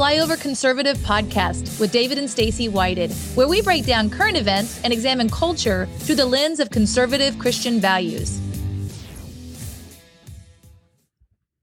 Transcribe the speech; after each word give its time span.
Flyover 0.00 0.40
Conservative 0.40 0.96
Podcast 0.96 1.78
with 1.78 1.92
David 1.92 2.16
and 2.16 2.30
Stacy 2.30 2.70
Whited, 2.70 3.12
where 3.34 3.46
we 3.46 3.60
break 3.60 3.84
down 3.84 4.08
current 4.08 4.34
events 4.34 4.82
and 4.82 4.94
examine 4.94 5.28
culture 5.28 5.84
through 5.98 6.14
the 6.14 6.24
lens 6.24 6.58
of 6.58 6.70
conservative 6.70 7.38
Christian 7.38 7.82
values. 7.82 8.40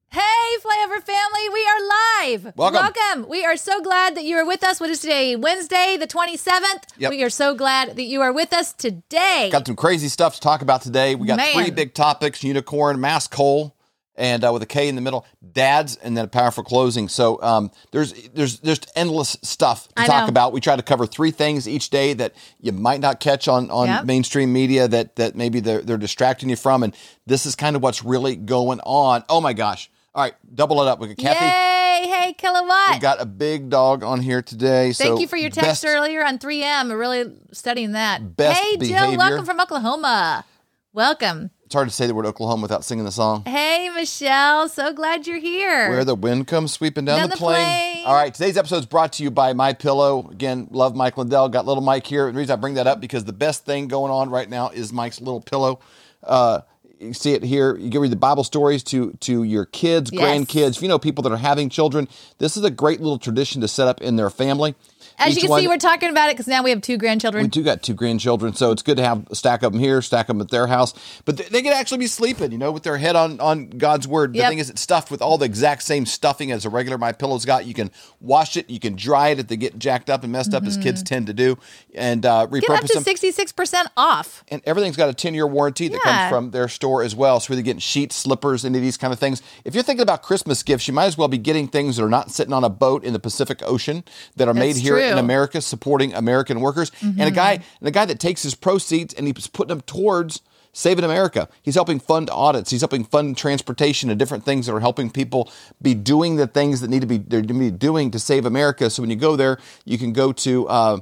Hey, 0.09 0.21
Flyover 0.61 1.01
family, 1.01 1.49
we 1.51 1.65
are 1.65 1.87
live. 1.87 2.53
Welcome. 2.55 2.93
Welcome. 2.95 3.27
We 3.27 3.43
are 3.43 3.57
so 3.57 3.81
glad 3.81 4.13
that 4.13 4.23
you 4.23 4.37
are 4.37 4.45
with 4.45 4.63
us. 4.63 4.79
What 4.79 4.91
is 4.91 4.99
today? 4.99 5.35
Wednesday, 5.35 5.97
the 5.99 6.05
27th. 6.05 6.83
Yep. 6.99 7.09
We 7.09 7.23
are 7.23 7.31
so 7.31 7.55
glad 7.55 7.95
that 7.95 8.03
you 8.03 8.21
are 8.21 8.31
with 8.31 8.53
us 8.53 8.71
today. 8.71 9.49
Got 9.51 9.65
some 9.65 9.75
crazy 9.75 10.09
stuff 10.09 10.35
to 10.35 10.41
talk 10.41 10.61
about 10.61 10.83
today. 10.83 11.15
We 11.15 11.25
got 11.25 11.37
Man. 11.37 11.53
three 11.53 11.71
big 11.71 11.95
topics: 11.95 12.43
unicorn, 12.43 13.01
mask 13.01 13.33
hole, 13.33 13.75
and 14.17 14.43
uh, 14.43 14.51
with 14.51 14.63
a 14.63 14.65
K 14.65 14.87
in 14.87 14.95
the 14.95 15.01
middle, 15.01 15.25
dads, 15.53 15.95
and 15.97 16.17
then 16.17 16.25
a 16.25 16.27
powerful 16.27 16.63
closing. 16.63 17.07
So 17.09 17.41
um, 17.41 17.71
there's 17.91 18.13
there's 18.29 18.59
there's 18.59 18.79
endless 18.95 19.37
stuff 19.43 19.87
to 19.89 19.93
I 20.01 20.07
talk 20.07 20.23
know. 20.23 20.29
about. 20.29 20.53
We 20.53 20.59
try 20.61 20.75
to 20.75 20.83
cover 20.83 21.05
three 21.05 21.31
things 21.31 21.67
each 21.67 21.89
day 21.89 22.13
that 22.13 22.33
you 22.59 22.71
might 22.71 22.99
not 22.99 23.19
catch 23.19 23.47
on 23.47 23.69
on 23.71 23.87
Yep. 23.87 24.05
mainstream 24.05 24.51
media 24.51 24.87
that 24.87 25.15
that 25.17 25.35
maybe 25.35 25.59
they're 25.59 25.81
they're 25.81 25.97
distracting 25.97 26.49
you 26.49 26.55
from, 26.55 26.83
and 26.83 26.95
this 27.25 27.45
is 27.45 27.55
kind 27.55 27.75
of 27.75 27.83
what's 27.83 28.03
really 28.03 28.35
going 28.35 28.79
on. 28.81 29.23
Oh 29.29 29.39
my 29.41 29.53
gosh! 29.53 29.89
All 30.15 30.23
right, 30.23 30.33
double 30.53 30.81
it 30.81 30.87
up. 30.87 30.99
We 30.99 31.07
got 31.09 31.17
Kathy. 31.17 31.45
Yay. 31.45 31.83
Hey, 32.09 32.33
Kilowatt. 32.33 32.91
We 32.93 32.99
got 32.99 33.21
a 33.21 33.25
big 33.25 33.69
dog 33.69 34.03
on 34.03 34.21
here 34.21 34.41
today. 34.41 34.93
Thank 34.93 35.15
so 35.15 35.19
you 35.19 35.27
for 35.27 35.35
your 35.37 35.49
text 35.49 35.83
best- 35.83 35.85
earlier 35.85 36.23
on 36.23 36.37
3M. 36.37 36.89
We're 36.89 36.97
really 36.97 37.33
studying 37.53 37.93
that. 37.93 38.35
Best 38.37 38.59
hey, 38.59 38.71
Jill, 38.77 38.87
behavior. 38.87 39.17
welcome 39.17 39.45
from 39.45 39.59
Oklahoma. 39.59 40.45
Welcome. 40.93 41.49
It's 41.67 41.73
hard 41.75 41.89
to 41.89 41.93
say 41.93 42.07
the 42.07 42.15
word 42.15 42.25
Oklahoma 42.25 42.61
without 42.61 42.85
singing 42.85 43.03
the 43.03 43.11
song. 43.11 43.43
Hey, 43.45 43.89
Michelle. 43.93 44.69
So 44.69 44.93
glad 44.93 45.27
you're 45.27 45.37
here. 45.37 45.89
Where 45.89 46.05
the 46.05 46.15
wind 46.15 46.47
comes 46.47 46.71
sweeping 46.71 47.03
down, 47.03 47.19
Down 47.19 47.29
the, 47.29 47.35
the 47.35 47.39
plane. 47.39 47.65
plane. 47.65 48.05
All 48.05 48.13
right, 48.13 48.33
today's 48.33 48.55
episode 48.55 48.77
is 48.77 48.85
brought 48.85 49.11
to 49.13 49.23
you 49.23 49.29
by 49.29 49.51
My 49.51 49.73
Pillow. 49.73 50.29
Again, 50.31 50.69
love 50.71 50.95
Mike 50.95 51.17
Lindell. 51.17 51.49
Got 51.49 51.65
little 51.65 51.83
Mike 51.83 52.07
here. 52.07 52.31
The 52.31 52.37
reason 52.37 52.53
I 52.53 52.55
bring 52.55 52.75
that 52.75 52.87
up 52.87 53.01
because 53.01 53.25
the 53.25 53.33
best 53.33 53.65
thing 53.65 53.89
going 53.89 54.13
on 54.13 54.29
right 54.29 54.49
now 54.49 54.69
is 54.69 54.93
Mike's 54.93 55.19
little 55.19 55.41
pillow. 55.41 55.81
Uh, 56.23 56.61
you 57.01 57.13
see 57.13 57.33
it 57.33 57.43
here. 57.43 57.75
You 57.75 57.91
can 57.91 57.99
read 57.99 58.13
the 58.13 58.15
Bible 58.15 58.45
stories 58.45 58.81
to 58.85 59.11
to 59.19 59.43
your 59.43 59.65
kids, 59.65 60.09
Yes. 60.13 60.21
grandkids. 60.23 60.77
If 60.77 60.81
you 60.81 60.87
know 60.87 60.97
people 60.97 61.21
that 61.23 61.33
are 61.33 61.37
having 61.37 61.69
children, 61.69 62.07
this 62.37 62.55
is 62.55 62.63
a 62.63 62.71
great 62.71 63.01
little 63.01 63.19
tradition 63.19 63.59
to 63.59 63.67
set 63.67 63.89
up 63.89 63.99
in 64.01 64.15
their 64.15 64.29
family. 64.29 64.73
As 65.19 65.35
you 65.35 65.41
can 65.41 65.49
one- 65.49 65.61
see, 65.61 65.67
we're 65.67 65.77
talking 65.77 66.09
about 66.09 66.29
it 66.29 66.33
because 66.33 66.47
now 66.47 66.61
we 66.63 66.69
have 66.69 66.81
two 66.81 66.97
grandchildren. 66.97 67.43
we 67.43 67.49
do 67.49 67.63
got 67.63 67.81
two 67.81 67.93
grandchildren, 67.95 68.53
so 68.53 68.71
it's 68.71 68.83
good 68.83 68.97
to 68.97 69.03
have 69.03 69.25
stack 69.33 69.63
of 69.63 69.71
them 69.73 69.81
here, 69.81 70.01
stack 70.01 70.27
them 70.27 70.39
at 70.41 70.49
their 70.49 70.67
house. 70.67 70.93
But 71.25 71.37
they, 71.37 71.43
they 71.45 71.61
could 71.63 71.73
actually 71.73 71.97
be 71.97 72.07
sleeping, 72.07 72.51
you 72.51 72.57
know, 72.57 72.71
with 72.71 72.83
their 72.83 72.97
head 72.97 73.15
on 73.15 73.39
on 73.39 73.69
God's 73.69 74.07
word. 74.07 74.33
The 74.33 74.39
Yep. 74.39 74.49
thing 74.49 74.57
is, 74.59 74.69
it's 74.69 74.81
stuffed 74.81 75.09
with 75.09 75.21
all 75.21 75.37
the 75.37 75.45
exact 75.45 75.81
same 75.83 76.05
stuffing 76.05 76.51
as 76.51 76.65
a 76.65 76.69
regular 76.69 76.97
My 76.97 77.11
Pillow's 77.13 77.45
got. 77.45 77.65
You 77.65 77.73
can 77.73 77.89
wash 78.21 78.57
it, 78.57 78.69
you 78.69 78.79
can 78.79 78.95
dry 78.95 79.29
it 79.29 79.39
if 79.39 79.47
they 79.47 79.57
get 79.57 79.79
jacked 79.79 80.09
up 80.09 80.23
and 80.23 80.31
messed 80.31 80.53
up, 80.53 80.63
as 80.65 80.77
kids 80.77 81.01
tend 81.01 81.27
to 81.27 81.33
do, 81.33 81.57
and 81.95 82.25
uh, 82.25 82.45
Mm-hmm. 82.47 82.59
Get 82.59 82.69
up 82.69 82.85
to 82.85 82.99
66% 82.99 83.85
off. 83.97 84.43
And 84.49 84.61
everything's 84.65 84.95
got 84.95 85.09
a 85.09 85.13
10 85.13 85.33
year 85.33 85.47
warranty 85.47 85.87
that 85.87 85.99
Yeah. 86.05 86.29
comes 86.29 86.29
from 86.35 86.51
their 86.51 86.67
store 86.67 87.01
as 87.03 87.15
well. 87.15 87.39
So, 87.39 87.49
whether 87.49 87.59
you're 87.59 87.65
getting 87.65 87.79
sheets, 87.79 88.15
slippers, 88.15 88.63
any 88.63 88.77
of 88.77 88.83
these 88.83 88.97
kind 88.97 89.11
of 89.11 89.19
things. 89.19 89.41
If 89.65 89.73
you're 89.73 89.83
thinking 89.83 90.03
about 90.03 90.21
Christmas 90.23 90.63
gifts, 90.63 90.87
you 90.87 90.93
might 90.93 91.05
as 91.05 91.17
well 91.17 91.27
be 91.27 91.37
getting 91.37 91.67
things 91.67 91.97
that 91.97 92.03
are 92.03 92.09
not 92.09 92.31
sitting 92.31 92.53
on 92.53 92.63
a 92.63 92.69
boat 92.69 93.03
in 93.03 93.13
the 93.13 93.19
Pacific 93.19 93.61
Ocean 93.63 94.03
that 94.35 94.47
are 94.47 94.53
made 94.53 94.75
here 94.77 94.93
true. 94.97 95.06
Mm-hmm. 95.11 95.19
America, 95.19 95.61
supporting 95.61 96.13
American 96.13 96.59
workers. 96.61 96.91
And 97.01 97.21
a 97.21 97.31
guy, 97.31 97.53
and 97.53 97.87
a 97.87 97.91
guy 97.91 98.05
that 98.05 98.19
takes 98.19 98.43
his 98.43 98.55
proceeds 98.55 99.13
and 99.13 99.27
he's 99.27 99.47
putting 99.47 99.69
them 99.69 99.81
towards 99.81 100.41
saving 100.73 101.03
America. 101.03 101.49
He's 101.63 101.73
helping 101.73 101.99
fund 101.99 102.29
audits. 102.29 102.69
He's 102.69 102.81
helping 102.81 103.03
fund 103.03 103.35
transportation 103.35 104.11
and 104.11 104.19
different 104.19 104.45
things 104.45 104.67
that 104.67 104.73
are 104.73 104.79
helping 104.79 105.09
people 105.09 105.51
be 105.81 105.95
doing 105.95 106.35
the 106.35 106.45
things 106.45 106.81
that 106.81 106.89
need 106.89 107.01
to 107.01 107.07
be 107.07 107.17
they're 107.17 107.41
to 107.41 107.53
be 107.53 107.71
doing 107.71 108.11
to 108.11 108.19
save 108.19 108.45
America. 108.45 108.89
So 108.89 109.01
when 109.01 109.09
you 109.09 109.15
go 109.15 109.35
there, 109.35 109.57
you 109.85 109.97
can 109.97 110.13
go 110.13 110.31
to. 110.33 110.67
Uh, 110.67 110.99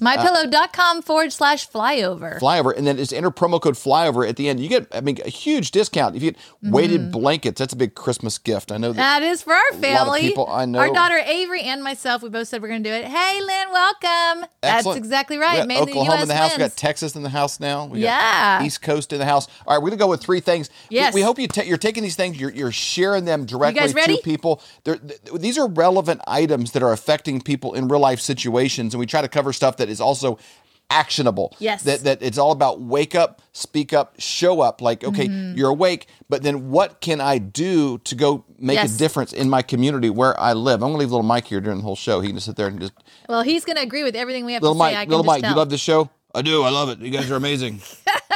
Uh, 0.00 0.04
MyPillow.com 0.16 1.02
forward 1.02 1.32
slash 1.32 1.68
flyover. 1.68 2.38
flyover, 2.38 2.76
and 2.76 2.86
then 2.86 2.96
just 2.96 3.12
enter 3.12 3.30
promo 3.30 3.60
code 3.60 3.74
flyover 3.74 4.28
at 4.28 4.36
the 4.36 4.48
end. 4.48 4.60
You 4.60 4.68
get, 4.68 4.86
I 4.92 5.00
mean, 5.00 5.18
a 5.24 5.28
huge 5.28 5.70
discount. 5.70 6.16
If 6.16 6.22
you 6.22 6.32
get 6.32 6.40
mm-hmm. 6.40 6.70
weighted 6.70 7.12
blankets, 7.12 7.58
that's 7.58 7.72
a 7.72 7.76
big 7.76 7.94
Christmas 7.94 8.38
gift. 8.38 8.72
I 8.72 8.76
know 8.78 8.92
that. 8.92 9.20
That 9.20 9.22
is 9.22 9.42
for 9.42 9.54
our 9.54 9.72
family. 9.74 10.20
people 10.20 10.48
I 10.48 10.64
know- 10.64 10.78
Our 10.80 10.92
daughter 10.92 11.18
Avery 11.18 11.62
and 11.62 11.82
myself, 11.82 12.22
we 12.22 12.28
both 12.28 12.48
said 12.48 12.62
we're 12.62 12.68
going 12.68 12.82
to 12.82 12.88
do 12.88 12.94
it. 12.94 13.04
Hey, 13.04 13.40
Lynn, 13.40 13.68
welcome. 13.72 14.48
That's 14.60 14.78
Excellent. 14.78 14.98
exactly 14.98 15.36
We 15.38 15.42
right. 15.42 15.56
got 15.58 15.68
Made 15.68 15.78
in 15.78 15.84
the 15.86 15.90
Oklahoma 15.92 16.14
US 16.16 16.22
in 16.22 16.28
the 16.28 16.34
house. 16.34 16.52
We 16.52 16.58
got 16.58 16.76
Texas 16.76 17.16
in 17.16 17.22
the 17.22 17.28
house 17.30 17.60
now. 17.60 17.86
We 17.86 18.00
got 18.00 18.04
Yeah. 18.04 18.64
East 18.64 18.82
Coast 18.82 19.12
in 19.12 19.18
the 19.18 19.24
house. 19.24 19.48
All 19.66 19.74
right, 19.74 19.82
we're 19.82 19.90
gonna 19.90 19.98
go 19.98 20.08
with 20.08 20.22
three 20.22 20.40
things. 20.40 20.70
We- 20.90 20.96
Yes. 20.98 21.14
We, 21.14 21.20
hope 21.22 21.38
you 21.38 21.46
ta- 21.48 21.62
you're 21.62 21.78
taking 21.78 22.02
these 22.02 22.16
things. 22.16 22.38
You're, 22.40 22.50
you're 22.50 22.72
sharing 22.72 23.24
them 23.24 23.44
directly 23.44 23.92
to 23.92 24.20
people. 24.22 24.60
They're, 24.84 24.96
th- 24.96 25.20
these 25.34 25.56
are 25.58 25.68
relevant 25.68 26.20
items 26.26 26.72
that 26.72 26.82
are 26.82 26.92
affecting 26.92 27.40
people 27.40 27.74
in 27.74 27.88
real 27.88 28.00
life 28.00 28.20
situations, 28.20 28.94
and 28.94 28.98
we 28.98 29.06
try 29.06 29.22
to 29.22 29.28
cover 29.28 29.52
stuff 29.52 29.76
that 29.76 29.87
is 29.90 30.00
also 30.00 30.38
actionable. 30.90 31.54
Yes. 31.58 31.82
That 31.82 32.00
that 32.04 32.22
it's 32.22 32.38
all 32.38 32.50
about 32.52 32.80
wake 32.80 33.14
up, 33.14 33.42
speak 33.52 33.92
up, 33.92 34.14
show 34.18 34.60
up. 34.62 34.80
Like 34.80 35.04
okay, 35.04 35.28
Mm-hmm. 35.28 35.58
you're 35.58 35.68
awake, 35.68 36.06
but 36.30 36.42
then 36.42 36.70
what 36.70 37.00
can 37.00 37.20
I 37.20 37.36
do 37.38 37.98
to 37.98 38.14
go 38.14 38.44
make 38.58 38.76
Yes. 38.76 38.94
a 38.94 38.98
difference 38.98 39.32
in 39.34 39.50
my 39.50 39.60
community 39.60 40.08
where 40.08 40.38
I 40.40 40.54
live? 40.54 40.82
I'm 40.82 40.88
gonna 40.90 40.98
leave 40.98 41.10
little 41.10 41.22
Mike 41.22 41.46
here 41.46 41.60
during 41.60 41.78
the 41.78 41.84
whole 41.84 41.96
show. 41.96 42.20
He 42.20 42.28
can 42.28 42.36
just 42.36 42.46
sit 42.46 42.56
there 42.56 42.68
and 42.68 42.80
just 42.80 42.94
Well, 43.28 43.42
he's 43.42 43.64
going 43.66 43.76
to 43.76 43.82
agree 43.82 44.02
with 44.02 44.16
everything 44.16 44.46
we 44.46 44.54
have 44.54 44.62
Little 44.62 44.74
to 44.76 44.80
say. 44.80 44.84
I 44.86 44.92
Mike, 44.92 45.08
can 45.08 45.10
little 45.10 45.24
just 45.24 45.26
Mike, 45.26 45.42
tell. 45.42 45.50
you 45.50 45.56
love 45.56 45.68
this 45.70 45.80
show? 45.82 46.08
I 46.34 46.40
do. 46.42 46.62
I 46.62 46.70
love 46.70 46.88
it. 46.88 46.98
You 47.00 47.10
guys 47.10 47.30
are 47.30 47.36
amazing. 47.36 47.80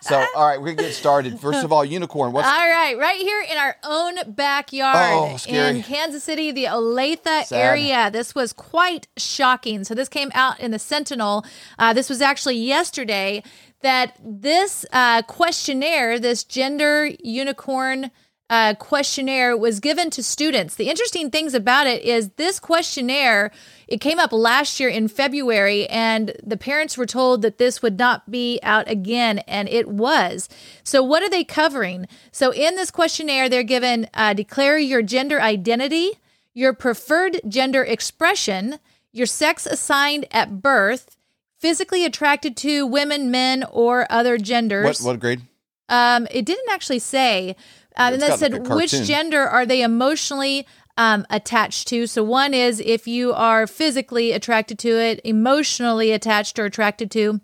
so, 0.00 0.24
all 0.34 0.46
right, 0.46 0.60
we're 0.60 0.74
gonna 0.74 0.88
get 0.88 0.94
started. 0.94 1.38
First 1.40 1.64
of 1.64 1.72
all, 1.72 1.84
unicorn. 1.84 2.32
What's 2.32 2.46
All 2.46 2.68
right, 2.68 2.96
right 2.98 3.20
here 3.20 3.44
in 3.50 3.58
our 3.58 3.76
own 3.84 4.16
backyard 4.34 4.96
Oh, 4.96 5.38
in 5.52 5.82
Kansas 5.82 6.24
City, 6.24 6.52
the 6.52 6.64
Olathe 6.64 7.24
Sad. 7.24 7.52
area. 7.52 8.10
This 8.10 8.34
was 8.34 8.52
quite 8.52 9.06
shocking. 9.16 9.84
So 9.84 9.94
this 9.94 10.08
came 10.08 10.30
out 10.34 10.60
in 10.60 10.70
the 10.70 10.78
Sentinel. 10.78 11.44
Uh, 11.78 11.92
this 11.92 12.08
was 12.08 12.20
actually 12.20 12.56
yesterday 12.56 13.42
that 13.82 14.16
this 14.24 14.86
uh, 14.92 15.22
questionnaire, 15.22 16.18
this 16.18 16.42
gender 16.44 17.10
unicorn 17.22 18.10
uh, 18.50 18.74
questionnaire 18.74 19.56
was 19.56 19.80
given 19.80 20.10
to 20.10 20.22
students. 20.22 20.74
The 20.74 20.90
interesting 20.90 21.30
things 21.30 21.54
about 21.54 21.86
it 21.86 22.02
is 22.02 22.30
this 22.36 22.60
questionnaire, 22.60 23.50
it 23.88 24.00
came 24.00 24.18
up 24.18 24.32
last 24.32 24.78
year 24.78 24.88
in 24.90 25.08
February, 25.08 25.86
and 25.88 26.34
the 26.42 26.58
parents 26.58 26.98
were 26.98 27.06
told 27.06 27.40
that 27.42 27.58
this 27.58 27.80
would 27.80 27.98
not 27.98 28.30
be 28.30 28.60
out 28.62 28.88
again, 28.88 29.38
and 29.40 29.68
it 29.68 29.88
was. 29.88 30.48
So, 30.82 31.02
what 31.02 31.22
are 31.22 31.30
they 31.30 31.44
covering? 31.44 32.06
So, 32.32 32.52
in 32.52 32.74
this 32.74 32.90
questionnaire, 32.90 33.48
they're 33.48 33.62
given 33.62 34.08
uh, 34.12 34.34
declare 34.34 34.78
your 34.78 35.02
gender 35.02 35.40
identity, 35.40 36.12
your 36.52 36.74
preferred 36.74 37.40
gender 37.48 37.82
expression, 37.82 38.78
your 39.10 39.26
sex 39.26 39.64
assigned 39.64 40.26
at 40.30 40.60
birth, 40.60 41.16
physically 41.58 42.04
attracted 42.04 42.58
to 42.58 42.86
women, 42.86 43.30
men, 43.30 43.64
or 43.70 44.06
other 44.10 44.36
genders. 44.36 45.00
what? 45.00 45.12
What 45.12 45.20
grade? 45.20 45.40
Um, 45.88 46.26
it 46.30 46.44
didn't 46.44 46.70
actually 46.70 46.98
say. 46.98 47.56
Um, 47.96 48.14
and 48.14 48.22
that 48.22 48.38
said, 48.38 48.52
like 48.52 48.68
which 48.68 48.90
gender 48.90 49.42
are 49.42 49.66
they 49.66 49.82
emotionally 49.82 50.66
um, 50.96 51.26
attached 51.30 51.88
to? 51.88 52.06
So 52.06 52.22
one 52.22 52.54
is 52.54 52.80
if 52.80 53.06
you 53.06 53.32
are 53.32 53.66
physically 53.66 54.32
attracted 54.32 54.78
to 54.80 54.88
it, 54.90 55.20
emotionally 55.24 56.12
attached 56.12 56.58
or 56.58 56.64
attracted 56.64 57.10
to. 57.12 57.40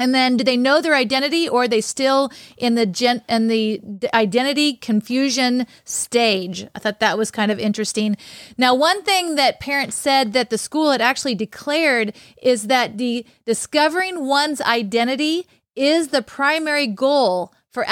And 0.00 0.14
then, 0.14 0.36
do 0.36 0.44
they 0.44 0.56
know 0.56 0.80
their 0.80 0.94
identity, 0.94 1.48
or 1.48 1.62
are 1.62 1.68
they 1.68 1.80
still 1.80 2.30
in 2.56 2.76
the 2.76 2.86
gen- 2.86 3.24
in 3.28 3.48
the 3.48 3.80
identity 4.14 4.74
confusion 4.74 5.66
stage? 5.84 6.68
I 6.72 6.78
thought 6.78 7.00
that 7.00 7.18
was 7.18 7.32
kind 7.32 7.50
of 7.50 7.58
interesting. 7.58 8.16
Now, 8.56 8.76
one 8.76 9.02
thing 9.02 9.34
that 9.34 9.58
parents 9.58 9.96
said 9.96 10.34
that 10.34 10.50
the 10.50 10.58
school 10.58 10.92
had 10.92 11.00
actually 11.00 11.34
declared 11.34 12.14
is 12.40 12.68
that 12.68 12.96
the 12.96 13.26
discovering 13.44 14.24
one's 14.24 14.60
identity 14.60 15.48
is 15.74 16.08
the 16.08 16.22
primary 16.22 16.86
goal 16.86 17.52
for 17.72 17.84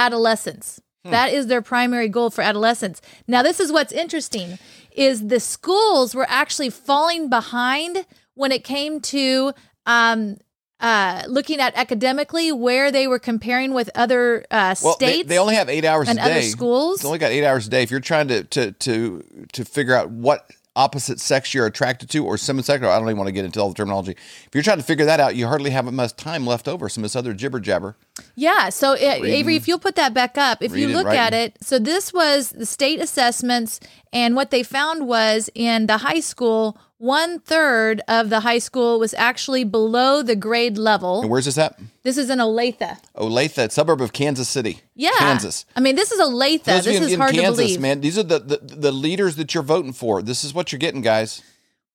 adolescents. 1.07 1.33
That 1.33 1.37
is 1.39 1.47
their 1.47 1.63
primary 1.63 2.09
goal 2.09 2.31
for 2.31 2.43
adolescents. 2.43 3.01
Now, 3.27 3.43
this 3.43 3.61
is 3.61 3.71
what's 3.73 3.93
interesting: 3.93 4.59
is 4.93 5.27
the 5.29 5.41
schools 5.41 6.15
were 6.15 6.27
actually 6.29 6.71
falling 6.71 7.29
behind 7.29 8.07
when 8.35 8.53
it 8.53 8.65
came 8.65 9.01
to 9.01 9.53
um, 9.87 10.37
uh, 10.81 11.23
looking 11.27 11.59
at 11.59 11.75
academically 11.75 12.53
where 12.53 12.93
they 12.93 13.07
were 13.07 13.19
comparing 13.19 13.73
with 13.73 13.89
other 13.95 14.45
uh, 14.51 14.75
Well, 14.83 14.97
they, 15.01 15.13
states. 15.13 15.29
they 15.29 15.39
only 15.39 15.55
have 15.55 15.69
eight 15.71 15.85
hours 15.87 16.09
and 16.09 16.19
a 16.19 16.23
day. 16.25 16.31
other 16.33 16.43
schools? 16.43 17.01
They 17.01 17.07
only 17.09 17.19
got 17.19 17.31
eight 17.33 17.45
hours 17.47 17.67
a 17.67 17.71
day. 17.71 17.83
If 17.83 17.91
you're 17.91 18.01
trying 18.01 18.29
to 18.29 18.45
to 18.45 18.73
to 18.73 19.47
to 19.53 19.65
figure 19.65 19.95
out 19.95 20.11
what 20.11 20.51
opposite 20.77 21.19
sex 21.19 21.53
you're 21.55 21.67
attracted 21.67 22.09
to 22.11 22.25
or 22.25 22.37
semi-sexual, 22.37 22.91
I 22.91 22.99
don't 22.99 23.09
even 23.09 23.17
want 23.17 23.29
to 23.29 23.33
get 23.33 23.45
into 23.45 23.61
all 23.61 23.69
the 23.69 23.75
terminology. 23.75 24.13
If 24.13 24.51
you're 24.53 24.63
trying 24.63 24.77
to 24.77 24.85
figure 24.85 25.07
that 25.07 25.19
out, 25.19 25.35
you 25.35 25.49
hardly 25.49 25.71
have 25.71 25.93
much 25.93 26.15
time 26.15 26.47
left 26.47 26.69
over. 26.69 26.89
Some 26.89 27.03
of 27.03 27.07
this 27.07 27.17
other 27.17 27.33
jibber 27.33 27.59
jabber. 27.59 27.97
Yeah. 28.37 28.69
So, 28.69 28.95
Avery, 28.95 29.57
if 29.57 29.67
you'll 29.67 29.79
put 29.79 29.97
that 29.97 30.15
back 30.15 30.39
up, 30.39 30.63
if 30.63 30.77
you 30.77 30.87
Reading, 30.87 30.97
look 30.97 31.09
at 31.09 31.35
it, 31.35 31.57
so 31.61 31.79
this 31.79 32.13
was 32.13 32.51
the 32.51 32.67
state 32.67 33.01
assessments, 33.01 33.81
and 34.13 34.37
what 34.37 34.51
they 34.51 34.63
found 34.63 35.09
was 35.09 35.51
in 35.55 35.87
the 35.87 35.99
high 35.99 36.21
school, 36.21 36.79
one 36.99 37.41
third 37.41 38.01
of 38.09 38.31
the 38.31 38.41
high 38.41 38.59
school 38.59 38.99
was 38.99 39.13
actually 39.15 39.65
below 39.65 40.23
the 40.23 40.37
grade 40.37 40.79
level. 40.79 41.21
And 41.23 41.31
where's 41.31 41.45
this 41.45 41.59
at? 41.59 41.79
This 42.03 42.17
is 42.17 42.31
in 42.31 42.39
Olathe. 42.39 42.99
Olathe, 43.17 43.71
suburb 43.71 44.01
of 44.01 44.13
Kansas 44.13 44.49
City. 44.49 44.81
Yeah. 44.95 45.11
Kansas. 45.19 45.67
I 45.77 45.81
mean, 45.81 45.97
this 45.97 46.11
is 46.13 46.21
Olathe. 46.21 46.65
This 46.65 46.87
in, 46.87 47.03
is 47.03 47.13
in 47.13 47.21
hard 47.21 47.35
Kansas, 47.35 47.57
to 47.57 47.63
believe. 47.63 47.81
man. 47.81 48.01
These 48.01 48.19
are 48.19 48.23
the, 48.23 48.39
the 48.39 48.57
the 48.59 48.93
leaders 48.93 49.37
that 49.37 49.55
you're 49.55 49.63
voting 49.63 49.93
for. 49.93 50.23
This 50.23 50.43
is 50.45 50.55
what 50.55 50.73
you're 50.73 50.79
getting, 50.79 51.03
guys. 51.03 51.43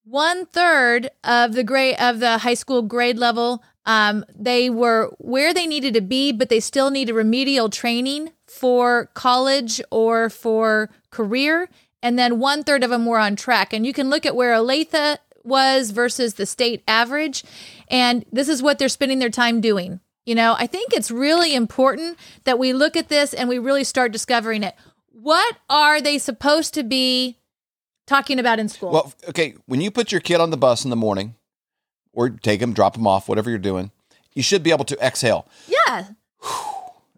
one 0.04 0.46
third 0.48 1.10
of 1.24 1.54
the 1.54 1.64
grade 1.64 1.96
of 2.00 2.20
the 2.20 2.40
high 2.40 2.56
school 2.56 2.82
grade 2.82 3.18
level 3.18 3.64
um, 3.86 4.26
they 4.36 4.70
were 4.70 5.12
where 5.20 5.54
they 5.54 5.66
needed 5.68 5.94
to 5.94 6.02
be 6.02 6.32
but 6.32 6.50
they 6.50 6.60
still 6.60 6.90
needed 6.90 7.14
remedial 7.14 7.70
training 7.70 8.32
for 8.48 9.10
college 9.14 9.82
or 9.92 10.30
for 10.30 10.90
career 11.12 11.70
and 12.04 12.18
then 12.18 12.40
one 12.40 12.64
third 12.64 12.84
of 12.84 12.90
them 12.90 13.06
were 13.06 13.20
on 13.20 13.36
track. 13.36 13.74
And 13.74 13.86
you 13.86 13.94
can 13.94 14.10
look 14.10 14.26
at 14.26 14.36
where 14.36 14.54
olathe 14.54 15.18
was 15.44 15.92
versus 15.92 16.36
the 16.36 16.46
state 16.46 16.84
average 16.88 17.44
and 17.90 18.24
this 18.32 18.48
is 18.48 18.62
what 18.62 18.78
they're 18.78 18.90
spending 18.90 19.20
their 19.20 19.30
time 19.30 19.62
doing. 19.62 20.00
You 20.24 20.36
know 20.36 20.56
i 20.58 20.68
think 20.68 20.94
it's 20.94 21.10
really 21.10 21.56
important 21.56 22.16
that 22.44 22.60
we 22.60 22.74
look 22.74 22.96
at 22.96 23.10
this 23.10 23.34
and 23.34 23.50
we 23.50 23.58
really 23.58 23.84
start 23.84 24.12
discovering 24.12 24.64
it. 24.64 24.76
What 25.12 25.58
are 25.70 26.00
they 26.00 26.18
supposed 26.18 26.74
to 26.76 26.84
be 26.84 27.38
talking 28.08 28.40
about 28.40 28.60
in 28.60 28.70
school? 28.70 28.92
Well, 28.92 29.14
okay, 29.30 29.56
when 29.66 29.82
you 29.82 29.90
put 29.92 30.12
your 30.12 30.22
kid 30.22 30.40
on 30.40 30.52
the 30.52 30.58
bus 30.58 30.84
in 30.84 30.90
the 30.90 30.96
morning, 30.96 31.36
or 32.14 32.30
take 32.30 32.60
them, 32.60 32.74
drop 32.74 32.94
them 32.94 33.08
off, 33.08 33.30
whatever 33.30 33.50
you're 33.50 33.60
doing, 33.60 33.92
you 34.34 34.44
should 34.44 34.64
be 34.64 34.72
able 34.72 34.86
to 34.86 34.98
exhale. 35.06 35.48
yeah. 35.68 36.10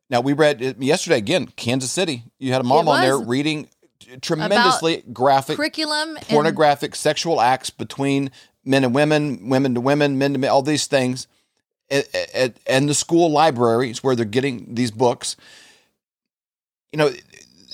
Now 0.10 0.22
we 0.22 0.34
read 0.34 0.76
yesterday 0.80 1.18
again, 1.18 1.48
Kansas 1.56 1.92
City. 1.92 2.24
You 2.38 2.52
had 2.52 2.62
a 2.62 2.64
mom 2.64 2.88
on 2.88 3.02
there 3.02 3.18
reading 3.18 3.68
tremendously 4.22 5.04
graphic, 5.12 5.58
curriculum 5.58 6.18
and 6.18 6.26
pornographic 6.28 6.96
sexual 6.96 7.42
acts 7.42 7.70
between 7.70 8.32
men 8.66 8.84
and 8.84 8.94
women, 8.94 9.50
women 9.50 9.74
to 9.76 9.82
women, 9.82 10.18
men 10.18 10.34
to 10.34 10.40
men, 10.40 10.50
all 10.50 10.62
these 10.62 10.88
things, 10.88 11.28
at, 11.90 12.14
at, 12.34 12.58
and 12.68 12.88
the 12.90 12.94
school 12.94 13.32
libraries 13.32 14.04
where 14.04 14.16
they're 14.16 14.26
getting 14.26 14.76
these 14.76 14.92
books. 14.92 15.36
You 16.92 16.98
know, 16.98 17.12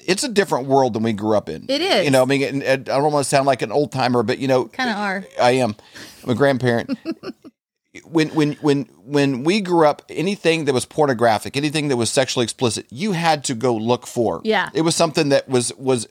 it's 0.05 0.23
a 0.23 0.29
different 0.29 0.67
world 0.67 0.93
than 0.93 1.03
we 1.03 1.13
grew 1.13 1.35
up 1.35 1.49
in. 1.49 1.65
It 1.69 1.81
is. 1.81 2.05
You 2.05 2.11
know, 2.11 2.21
I 2.21 2.25
mean, 2.25 2.43
and, 2.43 2.63
and 2.63 2.89
I 2.89 2.97
don't 2.97 3.11
want 3.11 3.23
to 3.23 3.29
sound 3.29 3.45
like 3.45 3.61
an 3.61 3.71
old 3.71 3.91
timer, 3.91 4.23
but 4.23 4.39
you 4.39 4.47
know, 4.47 4.65
kind 4.65 4.89
of 4.89 4.95
are 4.97 5.25
I 5.41 5.51
am. 5.51 5.75
I'm 6.23 6.29
a 6.31 6.35
grandparent. 6.35 6.97
when 8.05 8.29
when 8.29 8.53
when 8.53 8.83
when 9.03 9.43
we 9.43 9.61
grew 9.61 9.85
up, 9.87 10.03
anything 10.09 10.65
that 10.65 10.73
was 10.73 10.85
pornographic, 10.85 11.57
anything 11.57 11.87
that 11.89 11.97
was 11.97 12.09
sexually 12.09 12.43
explicit, 12.43 12.85
you 12.89 13.11
had 13.11 13.43
to 13.45 13.55
go 13.55 13.75
look 13.75 14.07
for. 14.07 14.41
Yeah. 14.43 14.69
It 14.73 14.81
was 14.81 14.95
something 14.95 15.29
that 15.29 15.47
was 15.49 15.73
was 15.75 16.07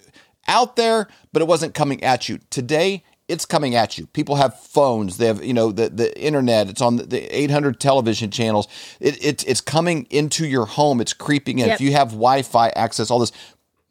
out 0.48 0.76
there, 0.76 1.08
but 1.32 1.42
it 1.42 1.46
wasn't 1.46 1.74
coming 1.74 2.02
at 2.02 2.28
you. 2.28 2.38
Today, 2.50 3.04
it's 3.28 3.44
coming 3.44 3.74
at 3.74 3.98
you. 3.98 4.06
People 4.06 4.36
have 4.36 4.58
phones. 4.58 5.18
They 5.18 5.26
have, 5.26 5.44
you 5.44 5.52
know, 5.52 5.70
the, 5.70 5.90
the 5.90 6.18
internet. 6.18 6.68
It's 6.68 6.80
on 6.80 6.96
the, 6.96 7.04
the 7.04 7.36
800 7.36 7.78
television 7.78 8.30
channels. 8.30 8.66
It, 9.00 9.22
it, 9.22 9.46
it's 9.46 9.60
coming 9.60 10.06
into 10.10 10.46
your 10.46 10.64
home. 10.64 11.00
It's 11.00 11.12
creeping 11.12 11.58
in. 11.58 11.66
Yep. 11.66 11.74
If 11.74 11.80
you 11.82 11.92
have 11.92 12.08
Wi-Fi 12.08 12.70
access, 12.70 13.10
all 13.10 13.18
this, 13.18 13.32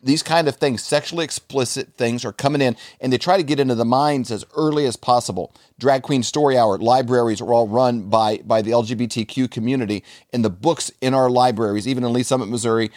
these 0.01 0.24
kind 0.24 0.48
of 0.48 0.56
things, 0.56 0.83
sexually 0.83 1.24
explicit 1.24 1.94
things 1.95 2.25
are 2.25 2.33
coming 2.33 2.62
in 2.62 2.75
and 3.00 3.13
they 3.13 3.18
try 3.18 3.38
to 3.38 3.44
get 3.44 3.60
into 3.60 3.75
the 3.75 3.86
minds 3.86 4.31
as 4.31 4.44
early 4.56 4.86
as 4.86 4.95
possible. 4.95 5.53
Drag 5.80 6.01
Queen 6.01 6.24
Story 6.24 6.57
Hour 6.57 6.77
libraries 6.80 7.42
are 7.42 7.53
all 7.53 7.68
run 7.68 8.10
by, 8.10 8.38
by 8.38 8.62
the 8.63 8.71
LGBTQ 8.71 9.51
community 9.51 10.03
and 10.33 10.44
the 10.44 10.50
books 10.50 10.92
in 11.01 11.13
our 11.13 11.30
libraries, 11.30 11.88
even 11.88 12.03
in 12.03 12.13
Lee's 12.13 12.27
Summit, 12.27 12.48
Missouri, 12.48 12.89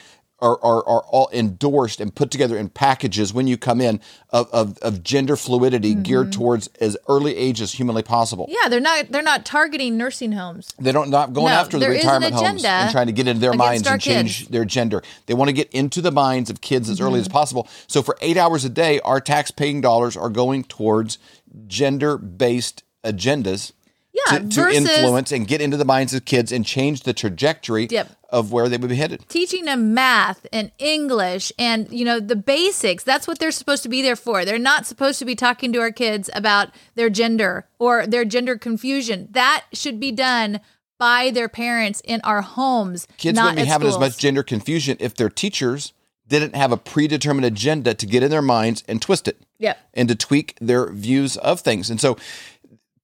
are, 0.42 0.58
are, 0.62 0.86
are 0.88 1.02
all 1.08 1.28
endorsed 1.32 2.00
and 2.00 2.14
put 2.14 2.30
together 2.30 2.56
in 2.56 2.68
packages 2.68 3.32
when 3.32 3.46
you 3.46 3.56
come 3.56 3.80
in 3.80 4.00
of, 4.30 4.48
of, 4.52 4.78
of 4.78 5.02
gender 5.02 5.36
fluidity 5.36 5.94
geared 5.94 6.32
towards 6.32 6.68
as 6.80 6.96
early 7.08 7.36
age 7.36 7.60
as 7.60 7.72
humanly 7.72 8.02
possible. 8.02 8.46
yeah 8.48 8.68
they're 8.68 8.80
not 8.80 9.08
they're 9.10 9.22
not 9.22 9.44
targeting 9.44 9.96
nursing 9.96 10.32
homes 10.32 10.74
They're 10.78 10.92
not, 10.92 11.08
not 11.08 11.32
going 11.32 11.46
No, 11.48 11.52
after 11.52 11.78
the 11.78 11.86
there 11.86 11.92
is 11.92 12.04
an 12.04 12.08
retirement 12.22 12.34
homes 12.34 12.64
and 12.64 12.90
trying 12.90 13.06
to 13.06 13.12
get 13.12 13.26
into 13.28 13.40
their 13.40 13.52
minds 13.54 13.86
and 13.86 14.00
change 14.00 14.38
kids. 14.40 14.48
their 14.50 14.64
gender. 14.64 15.02
They 15.26 15.34
want 15.34 15.48
to 15.48 15.52
get 15.52 15.70
into 15.72 16.00
the 16.00 16.12
minds 16.12 16.50
of 16.50 16.60
kids 16.60 16.88
as 16.88 17.00
early 17.00 17.20
as 17.20 17.26
Mm-hmm. 17.26 17.32
possible. 17.32 17.68
So 17.86 18.02
for 18.02 18.16
eight 18.20 18.36
hours 18.36 18.64
a 18.64 18.68
day, 18.70 19.00
our 19.00 19.20
tax 19.20 19.50
paying 19.50 19.80
dollars 19.80 20.16
are 20.16 20.30
going 20.30 20.64
towards 20.64 21.18
gender 21.66 22.16
based 22.18 22.82
agendas 23.04 23.72
Yeah, 24.12 24.38
to, 24.38 24.48
to 24.48 24.62
versus- 24.62 24.88
influence 24.88 25.32
and 25.32 25.46
get 25.46 25.60
into 25.60 25.76
the 25.76 25.84
minds 25.84 26.14
of 26.14 26.24
kids 26.24 26.52
and 26.52 26.64
change 26.64 27.02
the 27.02 27.12
trajectory 27.12 27.86
Yep. 27.90 28.08
Of 28.30 28.52
where 28.52 28.68
they 28.68 28.76
would 28.76 28.90
be 28.90 28.96
headed. 28.96 29.28
teaching 29.28 29.64
them 29.64 29.94
math 29.94 30.46
and 30.52 30.70
English 30.78 31.52
and 31.58 31.90
you 31.92 32.04
know 32.04 32.20
the 32.20 32.36
basics. 32.36 33.04
That's 33.04 33.26
what 33.26 33.38
they're 33.38 33.50
supposed 33.50 33.82
to 33.82 33.88
be 33.88 34.02
there 34.02 34.16
for. 34.16 34.44
They're 34.44 34.58
not 34.58 34.86
supposed 34.86 35.18
to 35.18 35.24
be 35.24 35.34
talking 35.34 35.72
to 35.72 35.80
our 35.80 35.92
kids 35.92 36.30
about 36.34 36.68
their 36.94 37.10
gender 37.10 37.66
or 37.78 38.06
their 38.06 38.24
gender 38.24 38.56
confusion. 38.56 39.28
That 39.32 39.64
should 39.72 40.00
be 40.00 40.12
done 40.12 40.60
by 40.98 41.30
their 41.30 41.48
parents 41.48 42.00
in 42.04 42.20
our 42.22 42.42
homes. 42.42 43.06
Kids 43.16 43.38
wouldn't 43.38 43.56
be 43.56 43.64
having 43.64 43.88
as 43.88 43.98
much 43.98 44.18
gender 44.18 44.42
confusion 44.42 44.96
if 45.00 45.14
their 45.14 45.30
teachers 45.30 45.92
didn't 46.28 46.54
have 46.54 46.70
a 46.70 46.76
predetermined 46.76 47.44
agenda 47.44 47.92
to 47.94 48.06
get 48.06 48.22
in 48.22 48.30
their 48.30 48.42
minds 48.42 48.84
and 48.86 49.02
twist 49.02 49.26
it. 49.26 49.42
Yep. 49.58 49.78
and 49.92 50.08
to 50.08 50.14
tweak 50.14 50.56
their 50.58 50.90
views 50.90 51.36
of 51.36 51.60
things. 51.60 51.90
And 51.90 52.00
so 52.00 52.16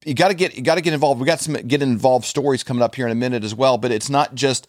you 0.07 0.15
got 0.15 0.29
to 0.29 0.35
get 0.35 0.55
you 0.55 0.63
got 0.63 0.77
to 0.77 0.81
get 0.81 0.95
involved. 0.95 1.21
We 1.21 1.27
got 1.27 1.41
some 1.41 1.55
get 1.55 1.83
involved 1.83 2.25
stories 2.25 2.63
coming 2.63 2.83
up 2.83 2.95
here 2.95 3.05
in 3.05 3.13
a 3.13 3.17
minute 3.17 3.45
as 3.45 3.55
well, 3.55 3.77
but 3.77 3.91
it's 3.91 4.09
not 4.09 4.35
just 4.35 4.67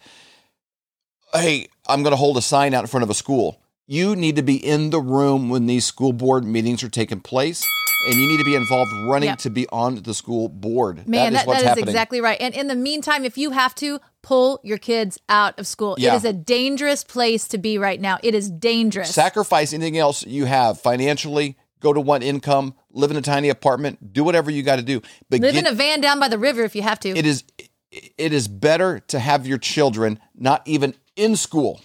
hey, 1.34 1.68
I'm 1.88 2.02
going 2.02 2.12
to 2.12 2.16
hold 2.16 2.36
a 2.36 2.42
sign 2.42 2.74
out 2.74 2.82
in 2.82 2.86
front 2.88 3.04
of 3.04 3.10
a 3.10 3.14
school. 3.14 3.60
You 3.86 4.14
need 4.16 4.36
to 4.36 4.42
be 4.42 4.56
in 4.56 4.90
the 4.90 5.00
room 5.00 5.48
when 5.48 5.66
these 5.66 5.84
school 5.86 6.12
board 6.12 6.44
meetings 6.44 6.82
are 6.82 6.88
taking 6.90 7.20
place. 7.20 7.64
And 8.06 8.14
you 8.16 8.28
need 8.28 8.38
to 8.38 8.44
be 8.44 8.54
involved 8.54 8.92
running 9.08 9.30
Yep. 9.30 9.38
to 9.40 9.50
be 9.50 9.66
on 9.70 9.96
the 10.02 10.14
school 10.14 10.48
board. 10.48 11.08
Man, 11.08 11.32
that 11.32 11.40
is 11.40 11.46
that, 11.46 11.52
that 11.52 11.56
is 11.62 11.62
happening. 11.64 11.88
exactly 11.88 12.20
right. 12.20 12.40
And 12.40 12.54
in 12.54 12.68
the 12.68 12.76
meantime, 12.76 13.24
if 13.24 13.36
you 13.36 13.50
have 13.50 13.74
to 13.76 13.98
pull 14.22 14.60
your 14.62 14.78
kids 14.78 15.18
out 15.28 15.58
of 15.58 15.66
school, 15.66 15.96
Yeah. 15.98 16.12
it 16.14 16.18
is 16.18 16.24
a 16.24 16.32
dangerous 16.32 17.02
place 17.02 17.48
to 17.48 17.58
be 17.58 17.76
right 17.76 18.00
now. 18.00 18.18
It 18.22 18.34
is 18.36 18.50
dangerous. 18.50 19.12
Sacrifice 19.12 19.72
anything 19.72 19.98
else 19.98 20.24
you 20.24 20.44
have 20.44 20.80
financially. 20.80 21.56
Go 21.80 21.92
to 21.92 22.00
one 22.00 22.22
income. 22.22 22.74
Live 22.92 23.10
in 23.10 23.16
a 23.16 23.22
tiny 23.22 23.48
apartment. 23.48 24.12
Do 24.12 24.22
whatever 24.22 24.50
you 24.50 24.62
got 24.62 24.76
to 24.76 24.82
do. 24.82 25.00
But 25.28 25.40
Live 25.40 25.54
get- 25.54 25.66
in 25.66 25.72
a 25.72 25.74
van 25.74 26.00
down 26.00 26.20
by 26.20 26.28
the 26.28 26.38
river 26.38 26.62
if 26.62 26.76
you 26.76 26.82
have 26.82 27.00
to. 27.00 27.08
it 27.08 27.26
is 27.26 27.42
it 27.90 28.32
is 28.32 28.46
better 28.48 29.00
to 29.00 29.18
have 29.18 29.46
your 29.46 29.58
children 29.58 30.20
not 30.36 30.60
even 30.66 30.94
in 31.18 31.36
school 31.36 31.80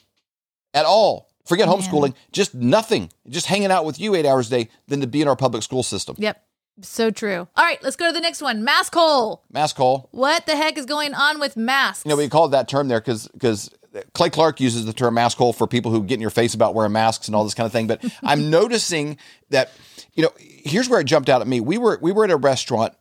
at 0.73 0.85
all. 0.85 1.29
Forget 1.45 1.67
homeschooling, 1.67 2.13
just 2.31 2.55
nothing, 2.55 3.09
just 3.27 3.47
hanging 3.47 3.69
out 3.69 3.83
with 3.83 3.99
you 3.99 4.15
eight 4.15 4.25
hours 4.25 4.47
a 4.47 4.49
day 4.51 4.69
than 4.87 5.01
to 5.01 5.07
be 5.07 5.21
in 5.21 5.27
our 5.27 5.35
public 5.35 5.61
school 5.61 5.83
system. 5.83 6.15
Yep. 6.17 6.41
So 6.81 7.11
true. 7.11 7.47
All 7.55 7.65
right, 7.65 7.83
let's 7.83 7.97
go 7.97 8.07
to 8.07 8.13
the 8.13 8.21
next 8.21 8.41
one. 8.41 8.63
Mask 8.63 8.93
hole. 8.93 9.43
Mask 9.51 9.75
hole. 9.75 10.07
What 10.11 10.45
the 10.45 10.55
heck 10.55 10.77
is 10.77 10.85
going 10.85 11.13
on 11.13 11.39
with 11.39 11.57
masks? 11.57 12.05
You 12.05 12.09
know, 12.09 12.15
we 12.15 12.29
called 12.29 12.53
that 12.53 12.67
term 12.67 12.87
there 12.87 12.99
because 12.99 13.27
because 13.27 13.69
Clay 14.13 14.29
Clark 14.29 14.59
uses 14.59 14.85
the 14.85 14.93
term 14.93 15.13
mask 15.15 15.37
hole 15.37 15.53
for 15.53 15.67
people 15.67 15.91
who 15.91 16.03
get 16.03 16.15
in 16.15 16.21
your 16.21 16.29
face 16.29 16.53
about 16.53 16.73
wearing 16.73 16.93
masks 16.93 17.27
and 17.27 17.35
all 17.35 17.43
this 17.43 17.53
kind 17.53 17.65
of 17.65 17.71
thing. 17.71 17.87
But 17.87 18.03
I'm 18.23 18.49
noticing 18.49 19.17
that, 19.49 19.71
you 20.13 20.23
know, 20.23 20.31
here's 20.39 20.89
where 20.89 20.99
it 20.99 21.05
jumped 21.05 21.29
out 21.29 21.41
at 21.41 21.47
me. 21.47 21.59
We 21.59 21.77
were 21.77 21.99
we 22.01 22.11
were 22.11 22.23
at 22.23 22.31
a 22.31 22.37
restaurant. 22.37 22.93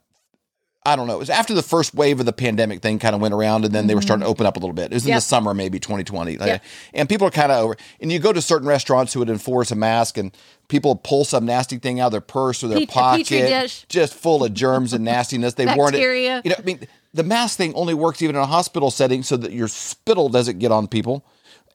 I 0.84 0.96
don't 0.96 1.06
know. 1.06 1.14
It 1.14 1.20
was 1.20 1.30
after 1.30 1.54
the 1.54 1.62
first 1.62 1.94
wave 1.94 2.18
of 2.18 2.26
the 2.26 2.32
pandemic 2.32 2.82
thing 2.82 2.98
kind 2.98 3.14
of 3.14 3.20
went 3.20 3.34
around, 3.34 3.64
and 3.64 3.72
then 3.72 3.86
they 3.86 3.94
were 3.94 4.02
starting 4.02 4.22
to 4.22 4.24
mm-hmm. 4.24 4.32
open 4.32 4.46
up 4.46 4.56
a 4.56 4.58
little 4.58 4.74
bit. 4.74 4.86
It 4.86 4.94
was 4.94 5.06
in 5.06 5.14
the 5.14 5.20
summer, 5.20 5.54
maybe 5.54 5.78
2020, 5.78 6.38
Like, 6.38 6.46
Yep. 6.48 6.64
and 6.94 7.08
people 7.08 7.26
are 7.26 7.30
kind 7.30 7.52
of 7.52 7.64
over. 7.64 7.76
And 8.00 8.10
you 8.10 8.18
go 8.18 8.32
to 8.32 8.42
certain 8.42 8.66
restaurants 8.66 9.12
who 9.12 9.20
would 9.20 9.30
enforce 9.30 9.70
a 9.70 9.76
mask, 9.76 10.18
and 10.18 10.36
people 10.66 10.96
pull 10.96 11.24
some 11.24 11.46
nasty 11.46 11.78
thing 11.78 12.00
out 12.00 12.06
of 12.06 12.12
their 12.12 12.20
purse 12.20 12.64
or 12.64 12.68
their 12.68 12.80
Pe- 12.80 12.86
pocket, 12.86 13.84
just 13.88 14.14
full 14.14 14.42
of 14.42 14.54
germs 14.54 14.92
and 14.92 15.04
nastiness. 15.04 15.54
They 15.54 15.66
warned 15.66 15.94
it. 15.94 16.00
You 16.44 16.50
know, 16.50 16.56
I 16.58 16.62
mean, 16.62 16.80
the 17.14 17.22
mask 17.22 17.58
thing 17.58 17.72
only 17.74 17.94
works 17.94 18.20
even 18.20 18.34
in 18.34 18.42
a 18.42 18.46
hospital 18.46 18.90
setting, 18.90 19.22
so 19.22 19.36
that 19.36 19.52
your 19.52 19.68
spittle 19.68 20.28
doesn't 20.30 20.58
get 20.58 20.72
on 20.72 20.88
people. 20.88 21.24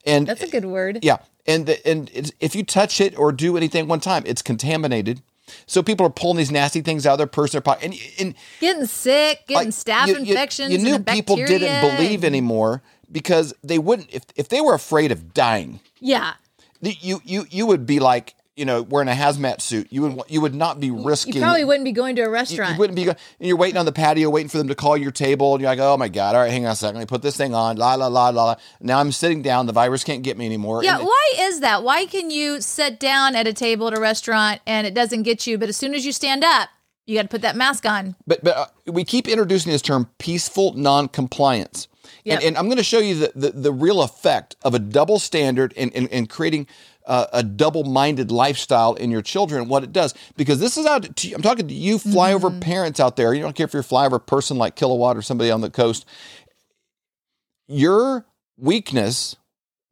And 0.06 0.28
That's 0.28 0.44
a 0.44 0.50
good 0.50 0.66
word. 0.66 1.00
yeah, 1.02 1.18
and 1.46 1.66
the, 1.66 1.88
and 1.88 2.10
it's, 2.14 2.32
if 2.42 2.56
you 2.56 2.64
touch 2.64 3.00
it 3.00 3.18
or 3.18 3.32
do 3.32 3.56
anything 3.56 3.88
one 3.88 4.02
time, 4.02 4.24
it's 4.26 4.42
contaminated. 4.42 5.22
So 5.66 5.82
people 5.84 6.06
are 6.06 6.10
pulling 6.12 6.38
these 6.38 6.51
nasty 6.51 6.82
things 6.82 7.06
out 7.06 7.13
of 7.13 7.18
their 7.20 7.27
purse, 7.27 7.51
their 7.54 7.62
pocket, 7.62 7.84
and, 7.86 7.96
and 8.20 8.36
Getting 8.60 8.86
sick, 8.86 9.44
getting 9.48 9.68
like, 9.68 9.68
staph 9.70 10.08
you- 10.08 10.13
you- 10.16 10.20
infections. 10.20 10.72
You, 10.72 10.77
knew 10.80 10.96
and 10.96 11.06
the 11.06 11.12
people 11.12 11.36
didn't 11.38 11.82
believe 11.82 12.24
anymore 12.24 12.82
because 13.12 13.54
they 13.63 13.80
wouldn't. 13.80 14.10
If 14.13 14.24
if 14.36 14.50
they 14.50 14.62
were 14.62 14.74
afraid 14.74 15.12
of 15.12 15.34
dying, 15.34 15.80
Yeah. 16.00 16.34
you 16.82 17.22
you 17.24 17.46
you 17.50 17.66
would 17.66 17.86
be 17.86 18.00
like 18.00 18.36
you 18.58 18.66
know 18.66 18.82
wearing 18.82 19.08
a 19.08 19.14
hazmat 19.14 19.62
suit. 19.62 19.88
You 19.92 20.02
would 20.02 20.22
you 20.28 20.42
would 20.42 20.54
not 20.56 20.80
be 20.80 20.92
risking. 20.92 21.36
You 21.36 21.42
probably 21.42 21.64
wouldn't 21.64 21.86
be 21.86 21.92
going 21.94 22.16
to 22.18 22.24
a 22.24 22.30
restaurant. 22.30 22.74
You 22.74 22.80
wouldn't 22.80 22.96
be. 22.98 23.06
go- 23.06 23.12
And 23.12 23.48
you're 23.48 23.56
waiting 23.56 23.78
on 23.78 23.86
the 23.86 23.92
patio, 23.94 24.30
waiting 24.30 24.50
for 24.50 24.58
them 24.58 24.68
to 24.68 24.76
call 24.76 24.98
your 24.98 25.12
table, 25.12 25.54
and 25.54 25.62
you're 25.62 25.70
like, 25.72 25.80
"Oh 25.80 25.96
my 25.96 26.10
god! 26.10 26.36
All 26.36 26.42
right, 26.42 26.52
hang 26.52 26.66
on 26.66 26.72
a 26.74 26.76
second. 26.76 26.96
Let 26.98 27.02
me 27.04 27.06
put 27.06 27.22
this 27.22 27.38
thing 27.38 27.54
on." 27.56 27.78
La 27.78 27.94
la 27.96 28.08
la 28.08 28.30
la. 28.30 28.44
la. 28.46 28.56
Now 28.82 29.00
I'm 29.00 29.12
sitting 29.12 29.42
down. 29.42 29.68
The 29.68 29.74
virus 29.74 30.04
can't 30.04 30.24
get 30.24 30.38
me 30.38 30.46
anymore. 30.46 30.84
yeah, 30.84 30.98
And- 30.98 31.06
why 31.06 31.32
is 31.38 31.60
that? 31.62 31.84
Why 31.84 32.06
can 32.08 32.32
you 32.32 32.60
sit 32.60 33.00
down 33.00 33.36
at 33.36 33.48
a 33.48 33.54
table 33.54 33.88
at 33.88 33.98
a 33.98 34.02
restaurant 34.02 34.60
and 34.68 34.86
it 34.88 34.94
doesn't 34.94 35.24
get 35.24 35.48
you, 35.48 35.58
but 35.58 35.70
as 35.70 35.78
soon 35.78 35.94
as 35.94 36.06
you 36.06 36.12
stand 36.12 36.44
up, 36.44 36.70
you 37.06 37.16
got 37.16 37.22
to 37.22 37.28
put 37.30 37.42
that 37.44 37.56
mask 37.56 37.86
on? 37.86 38.16
But 38.26 38.44
but 38.44 38.58
uh, 38.58 38.66
we 38.92 39.04
keep 39.04 39.28
introducing 39.28 39.72
this 39.72 39.82
term 39.84 40.10
peaceful 40.18 40.74
non-compliance. 40.74 41.88
Yep. 42.27 42.39
And, 42.39 42.48
and 42.50 42.57
I'm 42.57 42.65
going 42.65 42.77
to 42.77 42.84
show 42.84 43.00
you 43.00 43.15
the, 43.15 43.31
the, 43.36 43.50
the 43.51 43.72
real 43.72 44.01
effect 44.01 44.57
of 44.62 44.74
a 44.74 44.79
double 44.79 45.17
standard 45.17 45.74
and, 45.77 45.96
and, 45.96 46.12
and 46.12 46.29
creating 46.29 46.67
uh, 47.05 47.27
a 47.31 47.41
double-minded 47.41 48.31
lifestyle 48.31 48.96
in 48.96 49.12
your 49.12 49.22
children, 49.22 49.69
what 49.69 49.84
it 49.84 49.93
does. 49.93 50.13
Because 50.36 50.60
this 50.60 50.75
is 50.75 50.86
out 50.86 51.15
to, 51.15 51.34
I'm 51.34 51.41
talking 51.41 51.69
to 51.69 51.74
you 51.74 51.98
flyover 51.98 52.50
Mm-hmm. 52.50 52.60
parents 52.60 53.00
out 53.00 53.15
there. 53.15 53.34
You 53.34 53.41
don't 53.41 53.55
care 53.55 53.65
if 53.65 53.74
you're 53.74 53.81
a 53.81 53.86
flyover 53.86 54.24
person 54.24 54.57
like 54.57 54.75
Kilowatt 54.75 55.15
or 55.15 55.22
somebody 55.22 55.51
on 55.51 55.62
the 55.62 55.69
coast. 55.69 56.05
Your 57.69 58.25
weakness, 58.57 59.38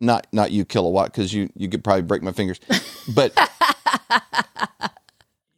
not 0.01 0.27
not 0.33 0.51
you 0.51 0.65
Kilowatt, 0.65 1.13
because 1.13 1.33
you 1.33 1.49
you 1.55 1.69
could 1.69 1.85
probably 1.85 2.01
break 2.01 2.21
my 2.21 2.33
fingers, 2.33 2.59
but 3.13 3.33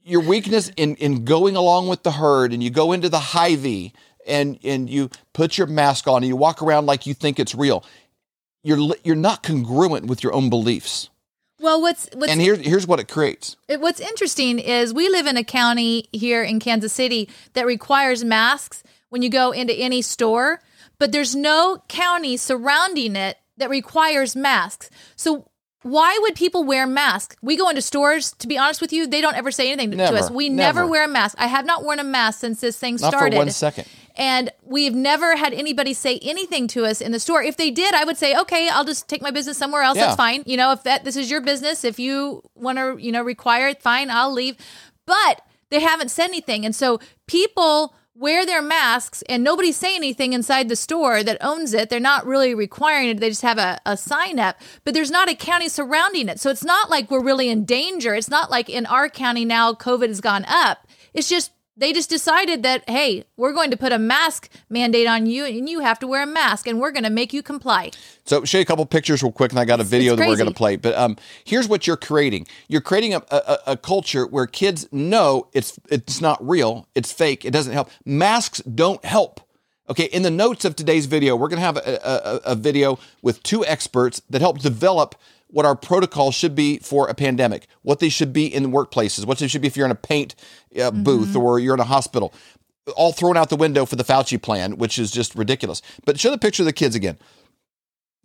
your 0.03 0.21
weakness 0.21 0.71
in 0.77 0.95
in 0.97 1.25
going 1.25 1.55
along 1.55 1.87
with 1.87 2.03
the 2.03 2.11
herd 2.11 2.53
and 2.53 2.63
you 2.63 2.69
go 2.69 2.91
into 2.91 3.09
the 3.09 3.19
Hy-Vee 3.19 3.93
and 4.27 4.59
and 4.63 4.89
you 4.89 5.09
put 5.33 5.57
your 5.57 5.67
mask 5.67 6.07
on 6.07 6.17
and 6.17 6.27
you 6.27 6.35
walk 6.35 6.61
around 6.61 6.85
like 6.85 7.05
you 7.05 7.13
think 7.13 7.39
it's 7.39 7.55
real 7.55 7.83
you're 8.63 8.95
you're 9.03 9.15
not 9.15 9.43
congruent 9.43 10.07
with 10.07 10.23
your 10.23 10.33
own 10.33 10.49
beliefs 10.49 11.09
well 11.59 11.81
what's 11.81 12.09
what's 12.13 12.31
and 12.31 12.41
here's 12.41 12.59
here's 12.59 12.87
what 12.87 12.99
it 12.99 13.07
creates 13.07 13.55
it, 13.67 13.79
what's 13.79 13.99
interesting 13.99 14.59
is 14.59 14.93
we 14.93 15.09
live 15.09 15.27
in 15.27 15.37
a 15.37 15.43
county 15.43 16.07
here 16.11 16.43
in 16.43 16.59
Kansas 16.59 16.93
City 16.93 17.29
that 17.53 17.65
requires 17.65 18.23
masks 18.23 18.83
when 19.09 19.21
you 19.21 19.29
go 19.29 19.51
into 19.51 19.73
any 19.73 20.01
store 20.01 20.61
but 20.99 21.11
there's 21.11 21.35
no 21.35 21.83
county 21.87 22.37
surrounding 22.37 23.15
it 23.15 23.37
that 23.57 23.69
requires 23.69 24.35
masks 24.35 24.89
so 25.15 25.49
why 25.83 26.17
would 26.21 26.35
people 26.35 26.63
wear 26.63 26.85
masks? 26.85 27.35
We 27.41 27.55
go 27.55 27.69
into 27.69 27.81
stores, 27.81 28.33
to 28.39 28.47
be 28.47 28.57
honest 28.57 28.81
with 28.81 28.91
you, 28.91 29.07
they 29.07 29.21
don't 29.21 29.35
ever 29.35 29.51
say 29.51 29.71
anything 29.71 29.97
never, 29.97 30.17
to 30.17 30.23
us. 30.23 30.31
We 30.31 30.49
never. 30.49 30.81
never. 30.81 30.91
wear 30.91 31.05
a 31.05 31.07
mask. 31.07 31.35
I 31.39 31.47
have 31.47 31.65
not 31.65 31.83
worn 31.83 31.99
a 31.99 32.03
mask 32.03 32.39
since 32.39 32.59
this 32.59 32.77
thing 32.77 32.97
not 32.99 33.13
started. 33.13 33.35
for 33.35 33.37
one 33.37 33.49
second. 33.51 33.87
And 34.17 34.51
we've 34.63 34.95
never 34.95 35.35
had 35.35 35.53
anybody 35.53 35.93
say 35.93 36.17
anything 36.23 36.67
to 36.69 36.85
us 36.85 37.01
in 37.01 37.11
the 37.11 37.19
store. 37.19 37.43
If 37.43 37.55
they 37.55 37.69
did, 37.69 37.93
I 37.93 38.03
would 38.03 38.17
say, 38.17 38.35
okay, 38.35 38.67
I'll 38.67 38.83
just 38.83 39.07
take 39.07 39.21
my 39.21 39.31
business 39.31 39.57
somewhere 39.57 39.83
else. 39.83 39.97
Yeah. 39.97 40.07
That's 40.07 40.17
fine. 40.17 40.43
You 40.47 40.57
know, 40.57 40.71
if 40.71 40.83
that 40.83 41.05
this 41.05 41.15
is 41.15 41.29
your 41.29 41.41
business, 41.41 41.83
if 41.83 41.99
you 41.99 42.41
want 42.55 42.79
to, 42.79 42.97
you 42.99 43.11
know, 43.11 43.21
require 43.21 43.67
it, 43.69 43.81
fine, 43.81 44.09
I'll 44.09 44.33
leave. 44.33 44.57
But 45.05 45.41
they 45.69 45.81
haven't 45.81 46.09
said 46.09 46.25
anything. 46.25 46.65
And 46.65 46.75
so 46.75 46.99
people 47.27 47.93
wear 48.15 48.47
their 48.47 48.63
masks 48.63 49.21
and 49.29 49.43
nobody's 49.43 49.77
saying 49.77 49.97
anything 49.97 50.33
inside 50.33 50.67
the 50.69 50.75
store 50.75 51.23
that 51.23 51.37
owns 51.39 51.73
it. 51.73 51.89
They're 51.89 51.99
not 51.99 52.25
really 52.25 52.55
requiring 52.55 53.09
it. 53.09 53.19
They 53.19 53.29
just 53.29 53.43
have 53.43 53.59
a, 53.59 53.79
a 53.85 53.95
sign 53.95 54.39
up, 54.39 54.59
but 54.83 54.95
there's 54.95 55.11
not 55.11 55.29
a 55.29 55.35
county 55.35 55.69
surrounding 55.69 56.27
it. 56.27 56.39
So 56.39 56.49
it's 56.49 56.63
not 56.63 56.89
like 56.89 57.11
we're 57.11 57.23
really 57.23 57.49
in 57.49 57.65
danger. 57.65 58.15
It's 58.15 58.29
not 58.29 58.49
like 58.49 58.69
in 58.69 58.87
our 58.87 59.07
county 59.07 59.45
now 59.45 59.73
COVID 59.73 60.07
has 60.07 60.21
gone 60.21 60.45
up. 60.47 60.87
It's 61.13 61.29
just 61.29 61.51
they 61.77 61.93
just 61.93 62.09
decided 62.09 62.63
that 62.63 62.87
hey 62.89 63.23
we're 63.37 63.53
going 63.53 63.71
to 63.71 63.77
put 63.77 63.91
a 63.91 63.99
mask 63.99 64.49
mandate 64.69 65.07
on 65.07 65.25
you 65.25 65.45
and 65.45 65.69
you 65.69 65.79
have 65.79 65.99
to 65.99 66.07
wear 66.07 66.23
a 66.23 66.27
mask 66.27 66.67
and 66.67 66.79
we're 66.79 66.91
going 66.91 67.03
to 67.03 67.09
make 67.09 67.31
you 67.31 67.43
comply. 67.43 67.91
So 68.25 68.43
show 68.43 68.57
you 68.57 68.63
a 68.63 68.65
couple 68.65 68.85
pictures 68.85 69.23
real 69.23 69.31
quick 69.31 69.51
and 69.51 69.59
i 69.59 69.65
got 69.65 69.79
a 69.79 69.83
video 69.83 70.15
that 70.15 70.27
we're 70.27 70.35
going 70.35 70.49
to 70.49 70.55
play 70.55 70.75
but 70.75 70.95
um, 70.95 71.15
here's 71.45 71.67
what 71.67 71.87
you're 71.87 71.97
creating. 71.97 72.47
You're 72.67 72.81
creating 72.81 73.13
a, 73.13 73.23
a, 73.31 73.59
a, 73.67 73.77
culture 73.77 74.25
where 74.25 74.47
kids 74.47 74.87
know 74.91 75.47
it's 75.53 75.79
it's 75.89 76.19
not 76.19 76.45
real 76.45 76.87
it's 76.95 77.11
fake 77.11 77.45
it 77.45 77.51
doesn't 77.51 77.73
help. 77.73 77.89
Masks 78.05 78.59
don't 78.61 79.03
help. 79.05 79.39
Okay 79.89 80.05
in 80.05 80.23
the 80.23 80.31
notes 80.31 80.65
of 80.65 80.75
today's 80.75 81.05
video 81.05 81.35
we're 81.35 81.47
going 81.47 81.59
to 81.59 81.65
have 81.65 81.77
a, 81.77 81.99
a, 82.03 82.51
a 82.51 82.55
video 82.55 82.99
with 83.21 83.43
two 83.43 83.63
experts 83.65 84.21
that 84.29 84.41
help 84.41 84.59
develop 84.59 85.15
what 85.49 85.65
our 85.65 85.75
protocols 85.75 86.35
should 86.35 86.55
be 86.55 86.77
for 86.79 87.07
a 87.07 87.13
pandemic, 87.13 87.67
what 87.81 87.99
they 87.99 88.09
should 88.09 88.33
be 88.33 88.53
in 88.53 88.71
workplaces, 88.71 89.25
what 89.25 89.39
they 89.39 89.47
should 89.47 89.61
be 89.61 89.67
if 89.67 89.77
you're 89.77 89.85
in 89.85 89.91
a 89.91 89.95
paint 89.95 90.35
uh, 90.79 90.91
booth 90.91 91.29
mm-hmm. 91.29 91.37
or 91.37 91.59
you're 91.59 91.73
in 91.73 91.79
a 91.79 91.85
hospital. 91.85 92.33
All 92.95 93.11
thrown 93.11 93.35
out 93.37 93.49
the 93.49 93.55
window 93.55 93.85
for 93.85 93.95
the 93.95 94.03
Fauci 94.03 94.41
plan, 94.41 94.77
which 94.77 94.97
is 94.97 95.11
just 95.11 95.35
ridiculous. 95.35 95.81
But 96.05 96.19
show 96.19 96.31
the 96.31 96.37
picture 96.37 96.63
of 96.63 96.67
the 96.67 96.73
kids 96.73 96.95
again. 96.95 97.17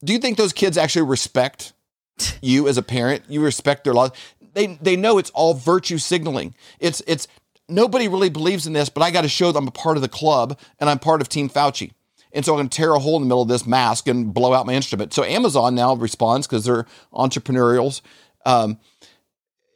Do 0.04 0.12
you 0.12 0.18
think 0.18 0.36
those 0.36 0.52
kids 0.52 0.76
actually 0.76 1.02
respect 1.02 1.72
you 2.40 2.68
as 2.68 2.76
a 2.76 2.82
parent? 2.82 3.24
You 3.28 3.42
respect 3.42 3.84
their 3.84 3.94
laws. 3.94 4.10
They 4.54 4.78
they 4.80 4.96
know 4.96 5.18
it's 5.18 5.30
all 5.30 5.54
virtue 5.54 5.98
signaling. 5.98 6.54
It's 6.78 7.02
it's 7.06 7.26
nobody 7.68 8.06
really 8.06 8.28
believes 8.28 8.66
in 8.66 8.72
this, 8.72 8.88
but 8.88 9.02
I 9.02 9.10
got 9.10 9.22
to 9.22 9.28
show 9.28 9.50
them 9.50 9.64
I'm 9.64 9.68
a 9.68 9.72
part 9.72 9.96
of 9.96 10.02
the 10.02 10.08
club 10.08 10.58
and 10.78 10.90
I'm 10.90 10.98
part 10.98 11.20
of 11.20 11.28
Team 11.28 11.48
Fauci. 11.48 11.92
And 12.34 12.44
so 12.44 12.52
I'm 12.52 12.58
going 12.58 12.68
to 12.68 12.76
tear 12.76 12.94
a 12.94 12.98
hole 12.98 13.16
in 13.16 13.22
the 13.22 13.26
middle 13.26 13.42
of 13.42 13.48
this 13.48 13.66
mask 13.66 14.08
and 14.08 14.32
blow 14.32 14.52
out 14.54 14.66
my 14.66 14.72
instrument. 14.72 15.12
So 15.12 15.22
Amazon 15.22 15.74
now 15.74 15.94
responds 15.94 16.46
because 16.46 16.64
they're 16.64 16.86
entrepreneurials. 17.12 18.00
Um, 18.46 18.78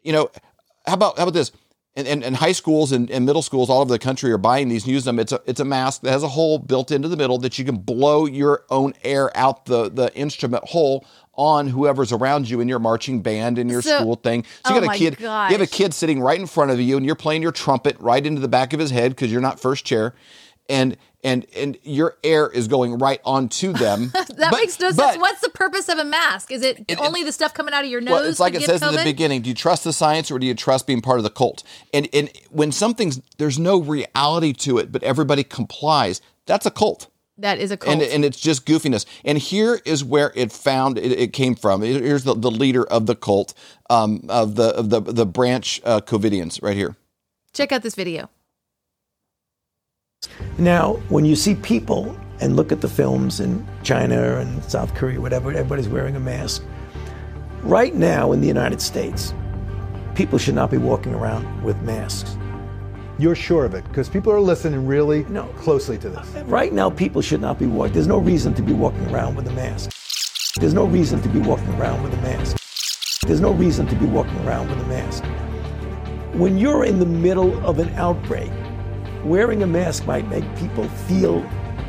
you 0.03 0.13
know, 0.13 0.31
how 0.87 0.95
about 0.95 1.17
how 1.17 1.25
about 1.25 1.35
this? 1.35 1.53
And, 1.99 2.07
and, 2.07 2.23
and 2.23 2.37
high 2.37 2.53
schools 2.53 2.93
and, 2.93 3.11
and, 3.11 3.25
middle 3.25 3.41
schools 3.41 3.71
all 3.71 3.81
over 3.81 3.91
the 3.91 3.99
country 3.99 4.31
are 4.31 4.37
buying 4.37 4.69
these, 4.69 4.85
and 4.85 4.93
using 4.93 5.17
them. 5.17 5.19
It's 5.19 5.33
a 5.33 5.41
it's 5.47 5.61
a 5.61 5.65
mask 5.65 6.03
that 6.03 6.11
has 6.11 6.23
a 6.23 6.29
hole 6.29 6.59
built 6.59 6.91
into 6.91 7.09
the 7.09 7.17
middle 7.17 7.39
that 7.39 7.59
you 7.59 7.65
can 7.65 7.79
blow 7.79 8.27
your 8.27 8.65
own 8.69 8.93
air 9.03 9.35
out 9.35 9.65
the 9.65 9.89
the 9.89 10.15
instrument 10.15 10.65
hole 10.65 11.07
on 11.33 11.69
whoever's 11.69 12.13
around 12.13 12.51
you 12.51 12.61
in 12.61 12.69
your 12.69 12.79
marching 12.79 13.23
band 13.23 13.59
in 13.59 13.69
your 13.69 13.81
so, 13.81 13.97
school 13.97 14.17
thing. 14.17 14.45
So 14.67 14.75
you 14.75 14.81
oh 14.81 14.85
got 14.85 14.95
a 14.95 14.99
kid, 14.99 15.19
gosh. 15.19 15.51
you 15.51 15.59
have 15.59 15.67
a 15.67 15.71
kid 15.71 15.95
sitting 15.95 16.21
right 16.21 16.39
in 16.39 16.47
front 16.47 16.71
of 16.71 16.81
you, 16.81 16.99
and 16.99 17.07
you're 17.07 17.15
playing 17.15 17.43
your 17.43 17.53
trumpet 17.53 17.97
right 17.99 18.25
into 18.25 18.43
the 18.43 18.49
back 18.49 18.75
of 18.75 18.81
his 18.81 18.91
head 18.91 19.13
because 19.13 19.33
you're 19.33 19.41
not 19.41 19.59
first 19.59 19.87
chair, 19.87 20.15
and 20.69 20.99
and 21.27 21.45
and 21.57 21.77
your 21.83 22.17
air 22.23 22.49
is 22.49 22.69
going 22.69 22.99
right 22.99 23.21
onto 23.25 23.73
them. 23.73 24.11
that 24.15 24.37
but, 24.39 24.53
makes 24.53 24.79
no 24.79 24.93
sense. 24.93 25.19
What's 25.19 25.41
the 25.41 25.51
purpose 25.51 25.89
of 25.89 25.99
a 25.99 26.05
mask? 26.05 26.53
Is 26.53 26.63
it, 26.63 26.85
it 26.87 26.99
only 27.01 27.25
the 27.25 27.33
stuff 27.33 27.53
coming 27.53 27.75
out 27.75 27.85
of 27.85 27.91
your 27.91 28.01
nose? 28.01 28.13
Well, 28.13 28.25
it's 28.25 28.41
like 28.41 28.55
it 28.55 28.63
says 28.63 28.81
COVID? 28.81 28.91
in 28.91 28.95
the 28.97 29.05
beginning. 29.05 29.43
Do 29.43 29.49
you 29.49 29.55
trust 29.55 29.83
the 29.85 29.93
science 29.93 30.31
or 30.31 30.39
do 30.39 30.47
you 30.47 30.55
trust 30.55 30.87
being 30.87 31.03
part 31.03 31.19
of 31.19 31.25
the 31.25 31.31
cult? 31.31 31.65
And 31.93 32.09
and 32.13 32.31
when 32.51 32.71
something's 32.71 33.21
there's 33.39 33.59
no 33.59 33.81
reality 33.81 34.53
to 34.53 34.79
it, 34.79 34.93
but 34.93 35.03
everybody 35.03 35.43
complies. 35.43 36.23
That's 36.47 36.65
a 36.65 36.71
cult. 36.71 37.09
That 37.39 37.59
is 37.59 37.71
a 37.71 37.77
cult. 37.77 37.93
And, 37.93 38.03
and 38.03 38.25
it's 38.25 38.41
just 38.41 38.65
goofiness. 38.65 39.05
And 39.25 39.37
here 39.37 39.81
is 39.85 40.05
where 40.05 40.33
it 40.37 40.53
found 40.53 40.97
it, 40.97 41.13
it 41.13 41.33
came 41.33 41.55
from. 41.55 41.83
Here's 41.83 42.25
the, 42.25 42.35
the 42.35 42.51
leader 42.51 42.85
of 42.85 43.07
the 43.07 43.17
cult 43.17 43.53
um, 43.91 44.25
of 44.29 44.55
the 44.55 44.69
of 44.69 44.91
the 44.91 45.01
the 45.01 45.27
branch 45.27 45.81
uh, 45.85 46.01
Covidians 46.01 46.63
right 46.63 46.77
here. 46.77 46.97
Check 47.53 47.73
out 47.73 47.83
this 47.83 47.97
video. 47.97 48.31
Now, 50.59 50.95
when 51.09 51.25
you 51.25 51.37
see 51.37 51.55
people 51.55 52.17
and 52.41 52.57
look 52.57 52.73
at 52.73 52.81
the 52.81 52.89
films 52.89 53.41
in 53.41 53.67
China 53.83 54.39
and 54.39 54.63
South 54.65 54.95
Korea, 54.95 55.21
whatever, 55.21 55.51
everybody's 55.51 55.89
wearing 55.89 56.17
a 56.17 56.21
mask. 56.21 56.63
Right 57.63 57.95
now 57.95 58.33
in 58.33 58.41
the 58.41 58.47
United 58.47 58.81
States, 58.81 59.35
people 60.15 60.39
should 60.39 60.55
not 60.55 60.71
be 60.71 60.79
walking 60.79 61.15
around 61.15 61.63
with 61.63 61.81
masks. 61.83 62.37
You're 63.19 63.35
sure 63.35 63.65
of 63.65 63.75
it 63.75 63.85
because 63.85 64.09
people 64.09 64.31
are 64.33 64.41
listening 64.41 64.87
really 64.87 65.25
no. 65.25 65.45
closely 65.57 65.97
to 65.99 66.11
this. 66.11 66.29
Right 66.45 66.73
now, 66.73 66.91
people 66.91 67.23
should 67.23 67.41
not 67.41 67.59
be 67.59 67.67
walking. 67.67 67.95
There's 67.95 68.07
no 68.07 68.19
reason 68.19 68.53
to 68.55 68.63
be 68.63 68.75
walking 68.75 69.07
around 69.11 69.37
with 69.37 69.49
a 69.49 69.53
mask. 69.53 69.91
There's 70.61 70.75
no 70.75 70.85
reason 70.85 71.23
to 71.23 71.29
be 71.29 71.39
walking 71.39 71.69
around 71.75 72.03
with 72.03 72.13
a 72.13 72.23
mask. 72.23 72.59
There's 73.27 73.41
no 73.41 73.53
reason 73.53 73.87
to 73.87 73.95
be 73.97 74.07
walking 74.07 74.39
around 74.47 74.69
with 74.69 74.79
a 74.81 74.87
mask. 74.87 75.25
When 76.35 76.59
you're 76.59 76.85
in 76.85 76.99
the 76.99 77.07
middle 77.07 77.59
of 77.67 77.79
an 77.79 77.89
outbreak, 77.95 78.53
wearing 79.29 79.63
a 79.63 79.67
mask 79.67 80.07
might 80.07 80.29
make 80.29 80.45
people 80.57 80.89
feel 80.89 81.45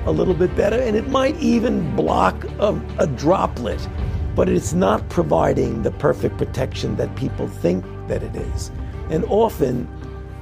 a 0.05 0.11
little 0.11 0.33
bit 0.33 0.55
better 0.55 0.79
and 0.79 0.95
it 0.95 1.07
might 1.09 1.35
even 1.37 1.95
block 1.95 2.45
a, 2.59 2.79
a, 2.97 3.07
droplet, 3.07 3.87
but 4.35 4.47
it's 4.47 4.73
not 4.73 5.07
providing 5.09 5.81
the 5.83 5.91
perfect 5.91 6.37
protection 6.37 6.95
that 6.95 7.13
people 7.15 7.47
think 7.47 7.83
that 8.07 8.23
it 8.23 8.35
is. 8.35 8.71
And 9.09 9.25
often 9.25 9.87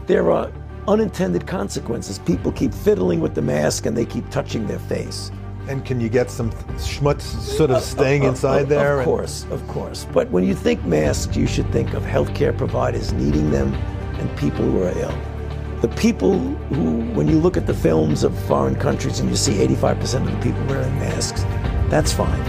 there 0.05 0.31
are 0.31 0.51
unintended 0.87 1.47
consequences. 1.47 2.19
People 2.19 2.51
keep 2.51 2.73
fiddling 2.73 3.19
with 3.19 3.33
the 3.33 3.41
mask 3.41 3.85
and 3.85 3.97
they 3.97 4.05
keep 4.05 4.29
touching 4.29 4.67
their 4.67 4.79
face. 4.79 5.31
And 5.67 5.83
can 5.83 5.99
you 5.99 6.09
get 6.09 6.29
some 6.29 6.51
schmutz 6.77 7.21
sort 7.21 7.71
of 7.71 7.81
staying 7.81 8.23
inside 8.23 8.69
there? 8.69 8.99
Of 8.99 9.05
course, 9.05 9.47
of 9.49 9.67
course. 9.67 10.05
But 10.13 10.29
when 10.29 10.43
you 10.43 10.53
think 10.53 10.85
masks, 10.85 11.35
you 11.35 11.47
should 11.47 11.71
think 11.71 11.95
of 11.95 12.03
healthcare 12.03 12.55
providers 12.55 13.13
needing 13.13 13.49
them 13.49 13.73
and 13.73 14.37
people 14.37 14.63
who 14.63 14.83
are 14.83 14.95
ill 14.99 15.34
the 15.81 15.87
people 15.89 16.39
who, 16.39 17.01
when 17.13 17.27
you 17.27 17.37
look 17.39 17.57
at 17.57 17.67
the 17.67 17.73
films 17.73 18.23
of 18.23 18.37
foreign 18.45 18.75
countries 18.75 19.19
and 19.19 19.29
you 19.29 19.35
see 19.35 19.53
85% 19.53 20.25
of 20.25 20.31
the 20.31 20.39
people 20.39 20.63
wearing 20.65 20.97
masks, 20.99 21.43
that's 21.89 22.11
fine. 22.11 22.43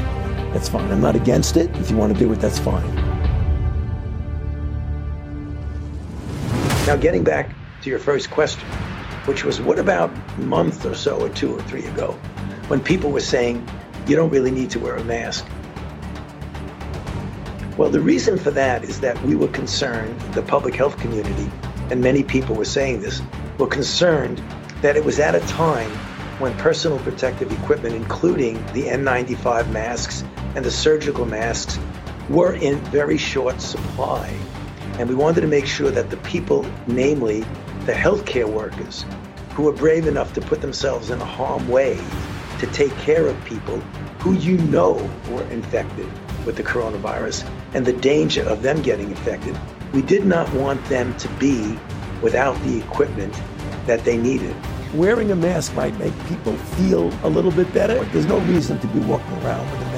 That's 0.53 0.69
fine. 0.69 0.91
I'm 0.91 1.01
not 1.01 1.17
against 1.17 1.57
it. 1.57 1.75
If 1.77 1.91
you 1.91 1.97
want 1.97 2.13
to 2.15 2.19
do 2.19 2.33
it, 2.33 2.37
that's 2.37 2.59
fine. 2.59 2.95
Now, 6.87 6.97
getting 6.97 7.25
back 7.25 7.55
to 7.83 7.91
your 7.91 7.99
first 7.99 8.31
question, 8.31 8.67
which 9.27 9.45
was 9.45 9.61
what 9.61 9.79
about 9.79 10.11
a 10.39 10.41
month 10.43 10.87
or 10.87 10.95
so, 10.95 11.21
or 11.21 11.29
two 11.29 11.53
or 11.53 11.61
three 11.63 11.85
ago, 11.85 12.13
when 12.69 12.81
people 12.81 13.11
were 13.11 13.21
saying 13.21 13.69
you 14.07 14.15
don't 14.15 14.31
really 14.31 14.53
need 14.53 14.71
to 14.71 14.79
wear 14.79 14.97
a 14.97 15.05
mask? 15.05 15.45
Well, 17.77 17.91
the 17.91 18.01
reason 18.01 18.39
for 18.39 18.53
that 18.53 18.85
is 18.85 19.01
that 19.01 19.21
we 19.25 19.35
were 19.35 19.49
concerned, 19.49 20.19
the 20.33 20.43
public 20.43 20.75
health 20.75 20.97
community, 20.99 21.51
and 21.91 22.01
many 22.01 22.23
people 22.23 22.55
were 22.55 22.65
saying 22.65 23.01
this, 23.01 23.23
were 23.59 23.67
concerned 23.67 24.43
that 24.83 24.97
it 24.97 25.05
was 25.05 25.19
at 25.19 25.35
a 25.35 25.41
time 25.41 25.91
when 26.39 26.57
personal 26.59 26.99
protective 26.99 27.51
equipment, 27.53 27.95
including 27.95 28.55
the 28.73 28.85
N95 28.85 29.71
masks 29.71 30.23
and 30.55 30.65
the 30.65 30.71
surgical 30.71 31.25
masks, 31.25 31.79
were 32.29 32.55
in 32.55 32.79
very 32.87 33.17
short 33.17 33.61
supply. 33.61 34.29
And 34.99 35.09
we 35.09 35.15
wanted 35.15 35.43
to 35.43 35.47
make 35.47 35.67
sure 35.67 35.91
that 35.91 36.11
the 36.11 36.17
people, 36.19 36.67
namely 36.87 37.41
the 37.85 37.93
healthcare 37.93 38.51
workers, 38.51 39.05
who 39.55 39.63
were 39.63 39.73
brave 39.73 40.07
enough 40.07 40.35
to 40.35 40.41
put 40.41 40.61
themselves 40.61 41.11
in 41.11 41.21
a 41.21 41.25
harm 41.25 41.69
way 41.69 41.99
to 42.59 42.67
take 42.69 42.95
care 42.99 43.27
of 43.27 43.45
people 43.45 43.79
who 44.21 44.35
you 44.35 44.59
know 44.59 44.95
were 45.31 45.45
infected 45.45 46.07
with 46.45 46.57
the 46.57 46.63
coronavirus 46.63 47.49
and 47.75 47.87
the 47.87 47.93
danger 47.93 48.43
of 48.43 48.63
them 48.63 48.83
getting 48.83 49.11
infected, 49.11 49.57
we 49.93 50.03
did 50.03 50.27
not 50.27 50.53
want 50.53 50.85
them 50.87 51.17
to 51.19 51.29
be 51.41 51.79
without 52.23 52.61
the 52.63 52.79
equipment 52.79 53.35
that 53.87 54.05
they 54.05 54.17
needed. 54.17 54.55
Wearing 54.95 55.31
a 55.31 55.37
mask 55.37 55.75
might 55.75 55.97
make 55.99 56.13
people 56.27 56.57
feel 56.57 57.13
a 57.23 57.29
little 57.29 57.51
bit 57.51 57.73
better. 57.73 58.03
There's 58.07 58.27
no 58.27 58.39
reason 58.41 58.79
to 58.81 58.87
be 58.89 59.01
walking 59.01 59.33
around 59.43 59.71
with 59.71 59.81
a 59.81 59.85
mask. 59.85 59.96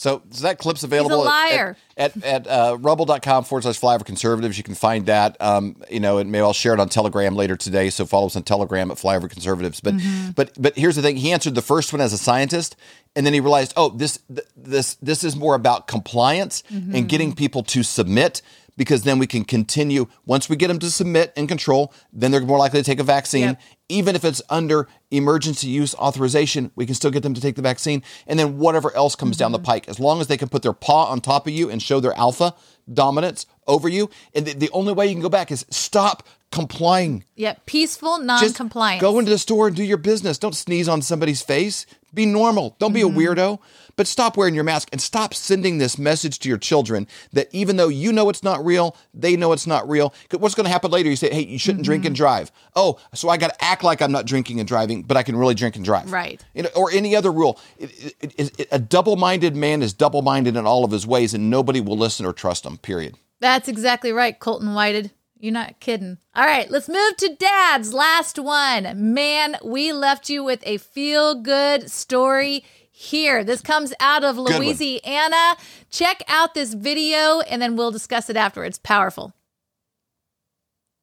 So, 0.00 0.22
so 0.30 0.44
that 0.44 0.56
clip's 0.56 0.82
available 0.82 1.18
He's 1.18 1.26
a 1.26 1.28
liar. 1.28 1.76
at, 1.98 2.16
at, 2.24 2.46
at 2.46 2.46
uh, 2.46 2.78
rumble.com 2.80 3.44
forward 3.44 3.64
slash 3.64 3.78
flyover 3.78 4.02
conservatives. 4.02 4.56
You 4.56 4.64
can 4.64 4.74
find 4.74 5.04
that. 5.04 5.36
Um, 5.40 5.76
you 5.90 6.00
know, 6.00 6.16
and 6.16 6.32
maybe 6.32 6.40
I'll 6.40 6.54
share 6.54 6.72
it 6.72 6.80
on 6.80 6.88
Telegram 6.88 7.34
later 7.34 7.54
today. 7.54 7.90
So 7.90 8.06
follow 8.06 8.24
us 8.24 8.34
on 8.34 8.42
Telegram 8.44 8.90
at 8.90 8.96
flyover 8.96 9.28
conservatives. 9.28 9.80
But 9.82 9.94
Mm-hmm. 9.98 10.30
but 10.30 10.52
but 10.58 10.74
here's 10.74 10.96
the 10.96 11.02
thing. 11.02 11.16
He 11.18 11.32
answered 11.32 11.54
the 11.54 11.60
first 11.60 11.92
one 11.92 12.00
as 12.00 12.14
a 12.14 12.18
scientist, 12.18 12.76
and 13.14 13.26
then 13.26 13.34
he 13.34 13.40
realized, 13.40 13.74
oh, 13.76 13.90
this 13.90 14.18
th- 14.34 14.48
this 14.56 14.94
this 15.02 15.22
is 15.22 15.36
more 15.36 15.54
about 15.54 15.86
compliance 15.86 16.62
Mm-hmm. 16.72 16.94
and 16.94 17.06
getting 17.06 17.34
people 17.34 17.62
to 17.64 17.82
submit. 17.82 18.40
Because 18.76 19.02
then 19.02 19.18
we 19.18 19.26
can 19.26 19.44
continue. 19.44 20.06
Once 20.24 20.48
we 20.48 20.56
get 20.56 20.68
them 20.68 20.78
to 20.78 20.90
submit 20.90 21.32
and 21.36 21.48
control, 21.48 21.92
then 22.12 22.30
they're 22.30 22.40
more 22.40 22.58
likely 22.58 22.80
to 22.80 22.84
take 22.84 23.00
a 23.00 23.04
vaccine 23.04 23.40
Yep. 23.40 23.60
even 23.88 24.16
if 24.16 24.24
it's 24.24 24.42
under 24.48 24.88
emergency 25.10 25.68
use 25.68 25.94
authorization, 25.96 26.70
we 26.76 26.86
can 26.86 26.94
still 26.94 27.10
get 27.10 27.22
them 27.22 27.34
to 27.34 27.40
take 27.40 27.56
the 27.56 27.62
vaccine. 27.62 28.02
And 28.26 28.38
then 28.38 28.58
whatever 28.58 28.94
else 28.94 29.14
comes 29.16 29.36
down 29.36 29.52
the 29.52 29.58
mm-hmm. 29.58 29.66
pike, 29.66 29.88
as 29.88 29.98
long 29.98 30.20
as 30.20 30.26
they 30.26 30.36
can 30.36 30.48
put 30.48 30.62
their 30.62 30.72
paw 30.72 31.06
on 31.06 31.20
top 31.20 31.46
of 31.46 31.52
you 31.52 31.70
and 31.70 31.82
show 31.82 32.00
their 32.00 32.16
alpha 32.16 32.54
dominance 32.92 33.46
over 33.66 33.88
you. 33.88 34.10
And 34.34 34.46
the, 34.46 34.54
the 34.54 34.70
only 34.70 34.92
way 34.92 35.06
you 35.06 35.14
can 35.14 35.22
go 35.22 35.28
back 35.28 35.50
is 35.50 35.66
stop 35.70 36.26
complying. 36.50 37.24
Yep. 37.36 37.66
Peaceful 37.66 38.16
Just 38.18 38.26
non-compliance. 38.26 39.00
go 39.00 39.18
into 39.18 39.30
the 39.30 39.38
store 39.38 39.68
and 39.68 39.76
do 39.76 39.84
your 39.84 39.96
business. 39.96 40.38
Don't 40.38 40.54
sneeze 40.54 40.88
on 40.88 41.02
somebody's 41.02 41.42
face. 41.42 41.86
Be 42.12 42.26
normal. 42.26 42.74
Don't 42.78 42.92
be 42.92 43.02
a 43.02 43.04
mm-hmm. 43.04 43.18
weirdo. 43.18 43.58
But 43.96 44.06
stop 44.06 44.36
wearing 44.36 44.54
your 44.54 44.64
mask 44.64 44.88
and 44.92 45.00
stop 45.00 45.34
sending 45.34 45.78
this 45.78 45.98
message 45.98 46.38
to 46.40 46.48
your 46.48 46.58
children 46.58 47.06
that 47.32 47.48
even 47.52 47.76
though 47.76 47.88
you 47.88 48.12
know 48.12 48.30
it's 48.30 48.42
not 48.42 48.64
real, 48.64 48.96
they 49.12 49.36
know 49.36 49.52
it's 49.52 49.66
not 49.66 49.88
real. 49.88 50.14
What's 50.38 50.54
going 50.54 50.64
to 50.64 50.70
happen 50.70 50.90
later? 50.90 51.10
You 51.10 51.16
say, 51.16 51.32
hey, 51.32 51.44
you 51.44 51.58
shouldn't 51.58 51.84
drink 51.84 52.04
and 52.04 52.14
mm-hmm. 52.14 52.22
drive. 52.22 52.52
Oh, 52.74 52.98
so 53.14 53.28
I 53.28 53.36
got 53.36 53.52
to 53.52 53.64
act 53.64 53.84
like 53.84 54.00
I'm 54.00 54.12
not 54.12 54.26
drinking 54.26 54.58
and 54.58 54.66
driving, 54.66 55.02
but 55.02 55.16
I 55.16 55.22
can 55.22 55.36
really 55.36 55.54
drink 55.54 55.76
and 55.76 55.84
drive. 55.84 56.10
Right. 56.10 56.42
You 56.54 56.62
know, 56.62 56.70
or 56.74 56.90
any 56.90 57.14
other 57.14 57.30
rule. 57.30 57.60
It- 57.78 58.14
it- 58.20 58.60
it- 58.60 58.68
a 58.72 58.78
double 58.78 59.16
minded 59.16 59.54
man 59.54 59.82
is 59.82 59.92
double 59.92 60.22
minded 60.22 60.56
in 60.56 60.66
all 60.66 60.84
of 60.84 60.90
his 60.90 61.06
ways, 61.06 61.34
and 61.34 61.50
nobody 61.50 61.80
will 61.80 61.98
listen 61.98 62.24
or 62.24 62.32
trust 62.32 62.64
him, 62.64 62.78
period. 62.78 63.16
That's 63.40 63.68
exactly 63.68 64.12
right, 64.12 64.38
Colton 64.38 64.74
Whited. 64.74 65.10
You're 65.40 65.54
not 65.54 65.80
kidding. 65.80 66.18
All 66.34 66.44
right, 66.44 66.70
let's 66.70 66.88
move 66.88 67.16
to 67.16 67.34
dad's 67.34 67.94
last 67.94 68.38
one. 68.38 69.14
Man, 69.14 69.56
we 69.64 69.90
left 69.90 70.28
you 70.28 70.44
with 70.44 70.62
a 70.66 70.76
feel 70.76 71.34
good 71.34 71.90
story 71.90 72.62
here. 72.90 73.42
This 73.42 73.62
comes 73.62 73.94
out 74.00 74.22
of. 74.22 74.36
Louisiana. 74.36 75.56
Check 75.90 76.22
out 76.28 76.52
this 76.52 76.74
video 76.74 77.40
and 77.40 77.62
then 77.62 77.74
we'll 77.74 77.90
discuss 77.90 78.28
it 78.28 78.36
afterwards. 78.36 78.78
Powerful. 78.78 79.32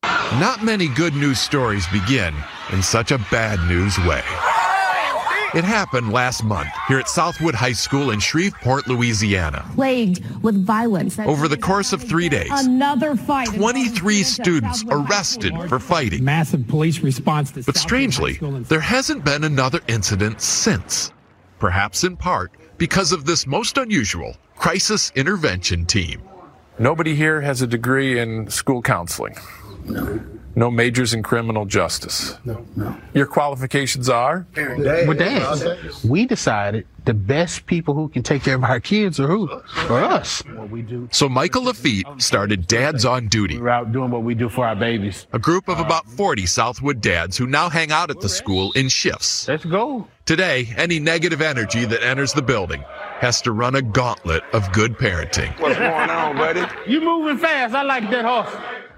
Not 0.04 0.64
many 0.64 0.88
good 0.88 1.16
news 1.16 1.40
stories 1.40 1.88
begin 1.88 2.36
in 2.72 2.84
such 2.84 3.12
a 3.12 3.18
bad 3.32 3.60
news 3.68 3.98
way. 4.00 4.24
It 5.58 5.64
happened 5.64 6.14
last 6.14 6.44
month 6.44 6.70
here 6.88 7.00
at 7.00 7.10
Southwood 7.10 7.56
High 7.56 7.72
School 7.72 8.12
in 8.12 8.20
Shreveport, 8.20 8.88
Louisiana. 8.88 9.66
plagued 9.74 10.24
with 10.44 10.64
violence. 10.64 11.18
Over 11.18 11.48
the 11.48 11.58
course 11.58 11.94
of 11.94 12.04
three 12.04 12.30
days, 12.30 12.52
Another 12.52 13.16
fight. 13.16 13.48
23 13.48 14.22
students 14.22 14.84
arrested 14.92 15.56
for 15.68 15.80
fighting. 15.80 16.24
massive 16.24 16.68
police 16.68 17.00
response 17.00 17.50
to 17.54 17.56
But 17.64 17.74
Southwood 17.76 17.78
strangely, 17.78 18.32
High 18.34 18.38
School 18.38 18.56
in- 18.58 18.64
there 18.66 18.80
hasn't 18.82 19.26
been 19.26 19.44
another 19.44 19.80
incident 19.88 20.42
since. 20.42 21.12
Perhaps 21.58 22.04
in 22.04 22.18
part 22.18 22.52
because 22.78 23.12
of 23.12 23.26
this 23.26 23.48
most 23.48 23.80
unusual 23.80 24.38
crisis 24.58 25.12
intervention 25.16 25.88
team. 25.88 26.22
Nobody 26.78 27.16
here 27.16 27.42
has 27.42 27.64
a 27.64 27.68
degree 27.68 28.20
in 28.20 28.48
school 28.52 28.84
counseling. 28.84 29.34
No. 29.86 30.20
No 30.58 30.72
majors 30.72 31.14
in 31.14 31.22
criminal 31.22 31.66
justice. 31.66 32.36
No, 32.44 32.66
no. 32.76 32.98
Your 33.14 33.28
qualifications 33.28 34.10
are? 34.10 34.48
With 34.56 35.20
that, 35.20 36.00
we 36.04 36.26
decided 36.26 36.88
the 37.06 37.14
best 37.14 37.68
people 37.68 37.94
who 37.94 38.10
can 38.10 38.24
take 38.24 38.42
care 38.42 38.56
of 38.56 38.64
our 38.64 38.80
kids 38.80 39.20
are 39.20 39.28
who? 39.28 39.48
For 39.86 40.04
us. 40.04 40.42
What 40.56 40.72
we 40.72 40.82
do. 40.82 41.10
So 41.12 41.30
Michael 41.30 41.66
Lafitte 41.66 42.08
started 42.18 42.66
Dads 42.66 43.06
on 43.06 43.28
Duty, 43.28 43.60
We're 43.60 43.70
out 43.70 43.92
doing 43.92 44.10
what 44.10 44.24
we 44.24 44.34
do 44.34 44.50
for 44.50 44.66
our 44.66 44.76
babies. 44.76 45.28
a 45.32 45.38
group 45.38 45.68
of 45.70 45.78
about 45.80 46.08
40 46.08 46.48
Southwood 46.48 47.02
dads 47.02 47.38
who 47.38 47.46
now 47.46 47.70
hang 47.70 47.92
out 47.92 48.10
at 48.10 48.20
the 48.20 48.28
school 48.28 48.72
in 48.72 48.90
shifts. 48.90 49.48
Let's 49.48 49.64
go. 49.64 50.08
Today, 50.26 50.74
any 50.76 51.00
negative 51.00 51.40
energy 51.40 51.86
that 51.86 52.04
enters 52.04 52.34
the 52.34 52.42
building 52.42 52.84
has 53.20 53.44
to 53.44 53.52
run 53.52 53.76
a 53.76 53.82
gauntlet 53.84 54.42
of 54.54 54.72
good 54.74 54.98
parenting. 54.98 55.58
What's 55.60 55.78
going 55.78 56.10
on, 56.10 56.36
buddy? 56.36 56.66
You 56.92 57.00
moving 57.02 57.38
fast. 57.38 57.76
I 57.76 57.84
like 57.84 58.10
that 58.10 58.26
horse. 58.26 58.50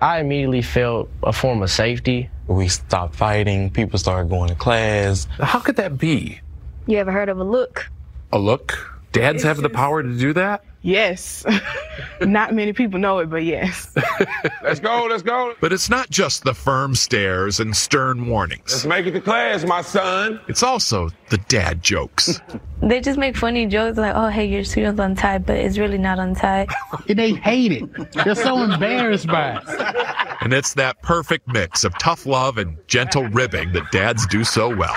I 0.01 0.19
immediately 0.19 0.61
felt 0.61 1.09
a 1.23 1.33
form 1.33 1.61
of 1.61 1.69
safety. 1.69 2.29
We 2.47 2.67
stopped 2.67 3.15
fighting. 3.15 3.69
People 3.69 3.99
started 3.99 4.29
going 4.29 4.49
to 4.49 4.55
class. 4.55 5.27
How 5.39 5.59
could 5.59 5.75
that 5.75 5.97
be? 5.97 6.39
You 6.87 6.97
ever 6.97 7.11
heard 7.11 7.29
of 7.29 7.39
a 7.39 7.43
look? 7.43 7.89
A 8.31 8.39
look? 8.39 9.01
Dads 9.11 9.43
have 9.43 9.57
the 9.57 9.69
power 9.69 10.01
to 10.01 10.17
do 10.17 10.33
that? 10.33 10.63
Yes. 10.81 11.45
Not 12.21 12.53
many 12.53 12.71
people 12.71 12.99
know 12.99 13.19
it, 13.19 13.29
but 13.29 13.43
yes. 13.43 13.93
Let's 14.63 14.79
go, 14.79 15.07
let's 15.09 15.23
go. 15.23 15.53
But 15.59 15.73
it's 15.73 15.89
not 15.89 16.09
just 16.09 16.43
the 16.43 16.53
firm 16.53 16.95
stares 16.95 17.59
and 17.59 17.75
stern 17.75 18.27
warnings. 18.27 18.71
Let's 18.71 18.85
make 18.85 19.05
it 19.05 19.11
to 19.11 19.21
class, 19.21 19.65
my 19.65 19.81
son. 19.81 20.39
It's 20.47 20.63
also 20.63 21.09
the 21.29 21.37
dad 21.49 21.81
jokes. 21.83 22.39
They 22.81 23.01
just 23.01 23.19
make 23.19 23.35
funny 23.35 23.65
jokes 23.65 23.97
like, 23.97 24.15
oh, 24.15 24.29
hey, 24.29 24.45
your 24.45 24.63
student's 24.63 25.01
untied, 25.01 25.45
but 25.45 25.57
it's 25.57 25.77
really 25.77 25.97
not 25.97 26.17
untied. 26.17 26.69
And 27.09 27.19
they 27.19 27.33
hate 27.33 27.73
it. 27.73 28.13
They're 28.13 28.35
so 28.35 28.63
embarrassed 28.63 29.27
by 29.27 29.57
it. 29.57 30.37
And 30.39 30.53
it's 30.53 30.75
that 30.75 31.01
perfect 31.01 31.45
mix 31.49 31.83
of 31.83 31.93
tough 31.99 32.25
love 32.25 32.57
and 32.57 32.77
gentle 32.87 33.27
ribbing 33.27 33.73
that 33.73 33.91
dads 33.91 34.25
do 34.27 34.45
so 34.45 34.73
well 34.73 34.93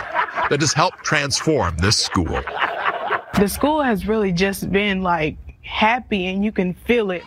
that 0.49 0.61
has 0.61 0.73
helped 0.73 1.03
transform 1.03 1.77
this 1.79 1.97
school. 1.97 2.41
The 3.35 3.49
school 3.49 3.83
has 3.83 4.07
really 4.07 4.31
just 4.31 4.71
been 4.71 5.03
like 5.03 5.37
happy 5.63 6.27
and 6.27 6.45
you 6.45 6.53
can 6.53 6.75
feel 6.75 7.11
it. 7.11 7.23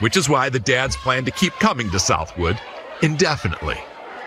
Which 0.00 0.16
is 0.16 0.28
why 0.28 0.48
the 0.48 0.58
dads 0.60 0.96
plan 0.96 1.24
to 1.24 1.30
keep 1.30 1.52
coming 1.54 1.90
to 1.90 1.98
Southwood 1.98 2.58
indefinitely. 3.02 3.76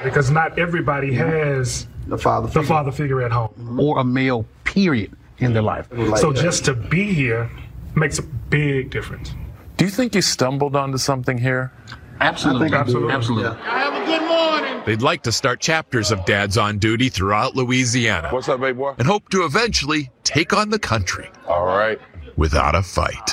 because 0.03 0.29
not 0.29 0.57
everybody 0.59 1.13
has 1.13 1.87
The 2.07 2.17
father. 2.17 2.47
the 2.47 2.63
father 2.63 2.91
figure 2.91 3.21
at 3.21 3.31
home. 3.31 3.79
Or 3.79 3.99
a 3.99 4.03
male, 4.03 4.45
period, 4.63 5.11
in 5.39 5.53
their 5.53 5.61
life. 5.63 5.87
So 6.17 6.31
just 6.31 6.65
to 6.65 6.73
be 6.73 7.13
here 7.13 7.49
makes 7.95 8.19
a 8.19 8.23
big 8.23 8.89
difference. 8.91 9.33
Do 9.77 9.85
you 9.85 9.91
think 9.91 10.15
you 10.15 10.21
stumbled 10.21 10.75
onto 10.75 10.97
something 10.97 11.37
here? 11.37 11.71
Absolutely. 12.19 12.75
Absolutely. 12.75 13.13
Absolutely. 13.13 13.43
Yeah. 13.51 13.63
Have 13.63 13.93
a 14.01 14.05
good 14.05 14.27
morning. 14.27 14.83
They'd 14.85 15.01
like 15.01 15.21
to 15.23 15.31
start 15.31 15.59
chapters 15.59 16.11
of 16.11 16.23
Dads 16.25 16.57
on 16.57 16.77
Duty 16.79 17.09
throughout 17.09 17.55
Louisiana 17.55 18.29
What's 18.29 18.47
up, 18.49 18.59
baby 18.61 18.77
boy? 18.77 18.95
and 18.97 19.05
hope 19.07 19.29
to 19.29 19.43
eventually 19.43 20.09
take 20.23 20.53
on 20.53 20.69
the 20.69 20.79
country 20.79 21.29
All 21.47 21.65
right. 21.65 21.99
Without 22.37 22.75
a 22.75 22.81
fight. 22.81 23.29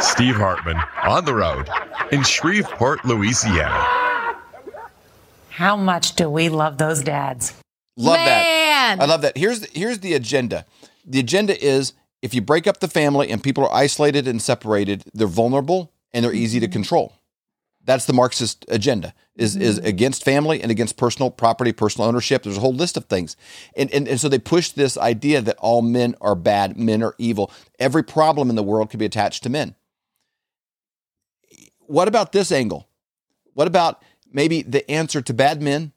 Steve 0.00 0.36
Hartman 0.36 0.78
on 1.04 1.24
the 1.24 1.34
road 1.34 1.68
in 2.10 2.22
Shreveport, 2.22 3.04
Louisiana. 3.04 4.08
How 5.50 5.76
much 5.76 6.16
do 6.16 6.30
we 6.30 6.48
love 6.48 6.78
those 6.78 7.02
dads? 7.02 7.52
Love 7.96 8.16
Man. 8.16 8.26
that. 8.26 8.96
I 9.00 9.06
love 9.06 9.22
that. 9.22 9.36
Here's 9.36 9.60
the, 9.60 9.68
here's 9.72 9.98
the 9.98 10.14
agenda. 10.14 10.64
The 11.04 11.18
agenda 11.18 11.60
is 11.64 11.92
if 12.22 12.32
you 12.32 12.40
break 12.40 12.66
up 12.66 12.80
the 12.80 12.88
family 12.88 13.30
and 13.30 13.42
people 13.42 13.64
are 13.64 13.74
isolated 13.74 14.28
and 14.28 14.40
separated, 14.40 15.04
they're 15.12 15.26
vulnerable 15.26 15.92
and 16.12 16.24
they're 16.24 16.32
easy 16.32 16.60
to 16.60 16.68
control. 16.68 17.17
That's 17.88 18.04
the 18.04 18.12
Marxist 18.12 18.66
agenda 18.68 19.14
is 19.34 19.56
is 19.56 19.78
mm-hmm. 19.78 19.86
against 19.86 20.22
family 20.22 20.60
and 20.60 20.70
against 20.70 20.98
personal 20.98 21.30
property, 21.30 21.72
personal 21.72 22.06
ownership. 22.06 22.42
There's 22.42 22.58
a 22.58 22.60
whole 22.60 22.74
list 22.74 22.98
of 22.98 23.06
things. 23.06 23.34
And, 23.74 23.90
and 23.94 24.06
and 24.06 24.20
so 24.20 24.28
they 24.28 24.38
push 24.38 24.72
this 24.72 24.98
idea 24.98 25.40
that 25.40 25.56
all 25.56 25.80
men 25.80 26.14
are 26.20 26.34
bad, 26.34 26.76
men 26.76 27.02
are 27.02 27.14
evil. 27.16 27.50
Every 27.78 28.04
problem 28.04 28.50
in 28.50 28.56
the 28.56 28.62
world 28.62 28.90
can 28.90 28.98
be 28.98 29.06
attached 29.06 29.42
to 29.44 29.48
men. 29.48 29.74
What 31.78 32.08
about 32.08 32.32
this 32.32 32.52
angle? 32.52 32.86
What 33.54 33.66
about 33.66 34.02
maybe 34.30 34.60
the 34.60 34.88
answer 34.90 35.22
to 35.22 35.32
bad 35.32 35.62
men 35.62 35.92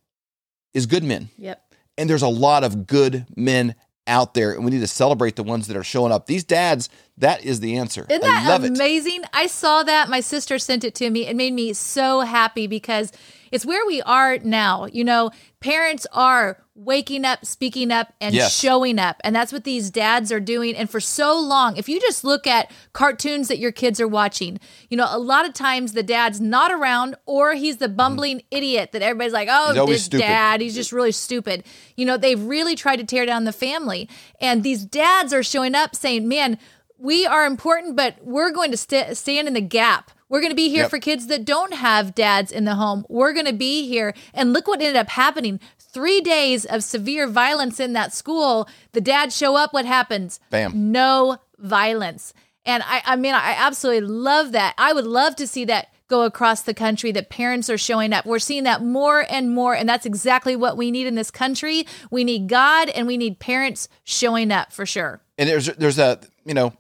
is 0.74 0.86
good 0.86 1.04
men? 1.04 1.28
Yep. 1.38 1.62
And 1.98 2.10
there's 2.10 2.22
a 2.22 2.30
lot 2.30 2.64
of 2.64 2.88
good 2.88 3.26
men 3.36 3.76
out 4.08 4.34
there, 4.34 4.54
and 4.54 4.66
we 4.66 4.72
need 4.72 4.80
to 4.80 4.88
celebrate 4.88 5.36
the 5.36 5.44
ones 5.44 5.68
that 5.68 5.78
are 5.78 5.84
showing 5.84 6.12
up. 6.12 6.26
These 6.26 6.44
dads, 6.44 6.90
that 7.18 7.44
is 7.44 7.60
the 7.60 7.78
answer. 7.78 8.06
Isn't 8.10 8.24
I 8.24 8.48
love 8.48 8.62
that 8.64 8.72
it. 8.72 8.78
amazing? 8.78 9.24
I 9.34 9.48
saw 9.48 9.84
that. 9.84 10.10
My 10.10 10.20
sister 10.20 10.58
sent 10.60 10.84
it 10.84 10.96
to 10.96 11.10
me. 11.10 11.28
It 11.28 11.36
made 11.36 11.54
me 11.54 11.74
so 11.74 12.22
happy 12.22 12.68
because 12.68 13.12
it's 13.52 13.66
where 13.66 13.86
we 13.86 14.02
are 14.02 14.38
now. 14.40 14.86
You 14.92 15.04
know, 15.04 15.32
parents 15.60 16.08
are 16.14 16.64
waking 16.74 17.26
up, 17.26 17.46
speaking 17.46 17.92
up, 17.92 18.12
and 18.20 18.34
Yes. 18.34 18.58
showing 18.58 18.98
up. 18.98 19.18
And 19.24 19.36
that's 19.36 19.54
what 19.54 19.66
these 19.66 19.92
dads 19.92 20.32
are 20.32 20.40
doing. 20.40 20.76
And 20.76 20.90
for 20.90 21.00
so 21.00 21.40
long, 21.40 21.78
if 21.78 21.88
you 21.88 22.00
just 22.00 22.24
look 22.24 22.48
at 22.48 22.72
cartoons 22.94 23.50
that 23.50 23.60
your 23.60 23.72
kids 23.72 24.00
are 24.00 24.08
watching, 24.08 24.60
you 24.90 24.98
know, 24.98 25.08
a 25.10 25.20
lot 25.20 25.46
of 25.46 25.54
times 25.54 25.94
the 25.94 26.02
dad's 26.02 26.42
not 26.42 26.72
around 26.72 27.16
or 27.28 27.54
he's 27.54 27.78
the 27.78 27.90
bumbling 27.90 28.42
idiot 28.50 28.94
that 28.94 29.02
everybody's 29.04 29.34
like, 29.34 29.48
Mm-hmm. 29.50 29.78
Oh, 29.80 29.86
this 29.86 30.06
stupid. 30.06 30.24
dad, 30.24 30.62
he's 30.62 30.74
just 30.74 30.92
really 30.92 31.12
stupid. 31.12 31.64
You 31.96 32.06
know, 32.06 32.18
they've 32.18 32.42
really 32.42 32.76
tried 32.76 32.96
to 32.98 33.04
tear 33.04 33.26
down 33.28 33.44
the 33.44 33.52
family. 33.54 34.10
And 34.40 34.64
these 34.64 34.84
dads 34.86 35.34
are 35.34 35.44
showing 35.44 35.76
up 35.76 35.96
saying, 35.96 36.28
man, 36.28 36.58
we 36.98 37.26
are 37.28 37.46
important, 37.46 37.96
but 37.96 38.16
we're 38.24 38.52
going 38.52 38.72
to 38.72 38.78
st- 38.78 39.16
stand 39.18 39.48
in 39.48 39.54
the 39.54 39.62
gap. 39.62 40.10
We're 40.32 40.40
going 40.40 40.52
to 40.52 40.56
be 40.56 40.70
here 40.70 40.84
Yep. 40.84 40.90
for 40.90 41.00
kids 41.00 41.28
that 41.28 41.44
don't 41.44 41.74
have 41.74 42.16
dads 42.16 42.54
in 42.54 42.64
the 42.64 42.76
home. 42.76 43.06
We're 43.10 43.34
going 43.34 43.48
to 43.48 43.54
be 43.54 43.86
here. 43.86 44.14
And 44.34 44.54
look 44.54 44.66
what 44.66 44.80
ended 44.80 44.96
up 44.96 45.10
happening. 45.10 45.60
Three 45.78 46.22
days 46.22 46.64
of 46.64 46.86
severe 46.86 47.28
violence 47.28 47.82
in 47.82 47.92
that 47.94 48.14
school. 48.14 48.70
The 48.94 49.02
dads 49.02 49.36
show 49.36 49.58
up. 49.58 49.74
What 49.74 49.86
happens? 49.86 50.40
Bam. 50.50 50.94
No 50.94 51.40
violence. 51.60 52.34
And 52.66 52.82
I, 52.86 53.02
I 53.06 53.16
mean, 53.18 53.34
I 53.34 53.56
absolutely 53.58 54.08
love 54.08 54.54
that. 54.54 54.74
I 54.78 54.94
would 54.94 55.06
love 55.06 55.36
to 55.36 55.46
see 55.46 55.66
that 55.66 55.90
go 56.08 56.24
across 56.24 56.62
the 56.62 56.74
country 56.74 57.12
that 57.12 57.30
parents 57.30 57.70
are 57.70 57.78
showing 57.78 58.14
up. 58.14 58.26
We're 58.26 58.40
seeing 58.40 58.64
that 58.64 58.82
more 58.82 59.26
and 59.30 59.54
more. 59.54 59.76
And 59.76 59.88
that's 59.90 60.06
exactly 60.06 60.56
what 60.56 60.78
we 60.78 60.92
need 60.92 61.08
in 61.08 61.16
this 61.16 61.32
country. 61.32 61.86
We 62.10 62.24
need 62.24 62.48
God 62.48 62.88
and 62.88 63.06
we 63.06 63.18
need 63.18 63.40
parents 63.40 63.90
showing 64.06 64.50
up 64.50 64.72
for 64.72 64.86
sure. 64.86 65.22
And 65.38 65.50
there's 65.50 65.66
there's 65.68 66.00
a 66.00 66.20
you 66.46 66.54
know, 66.54 66.74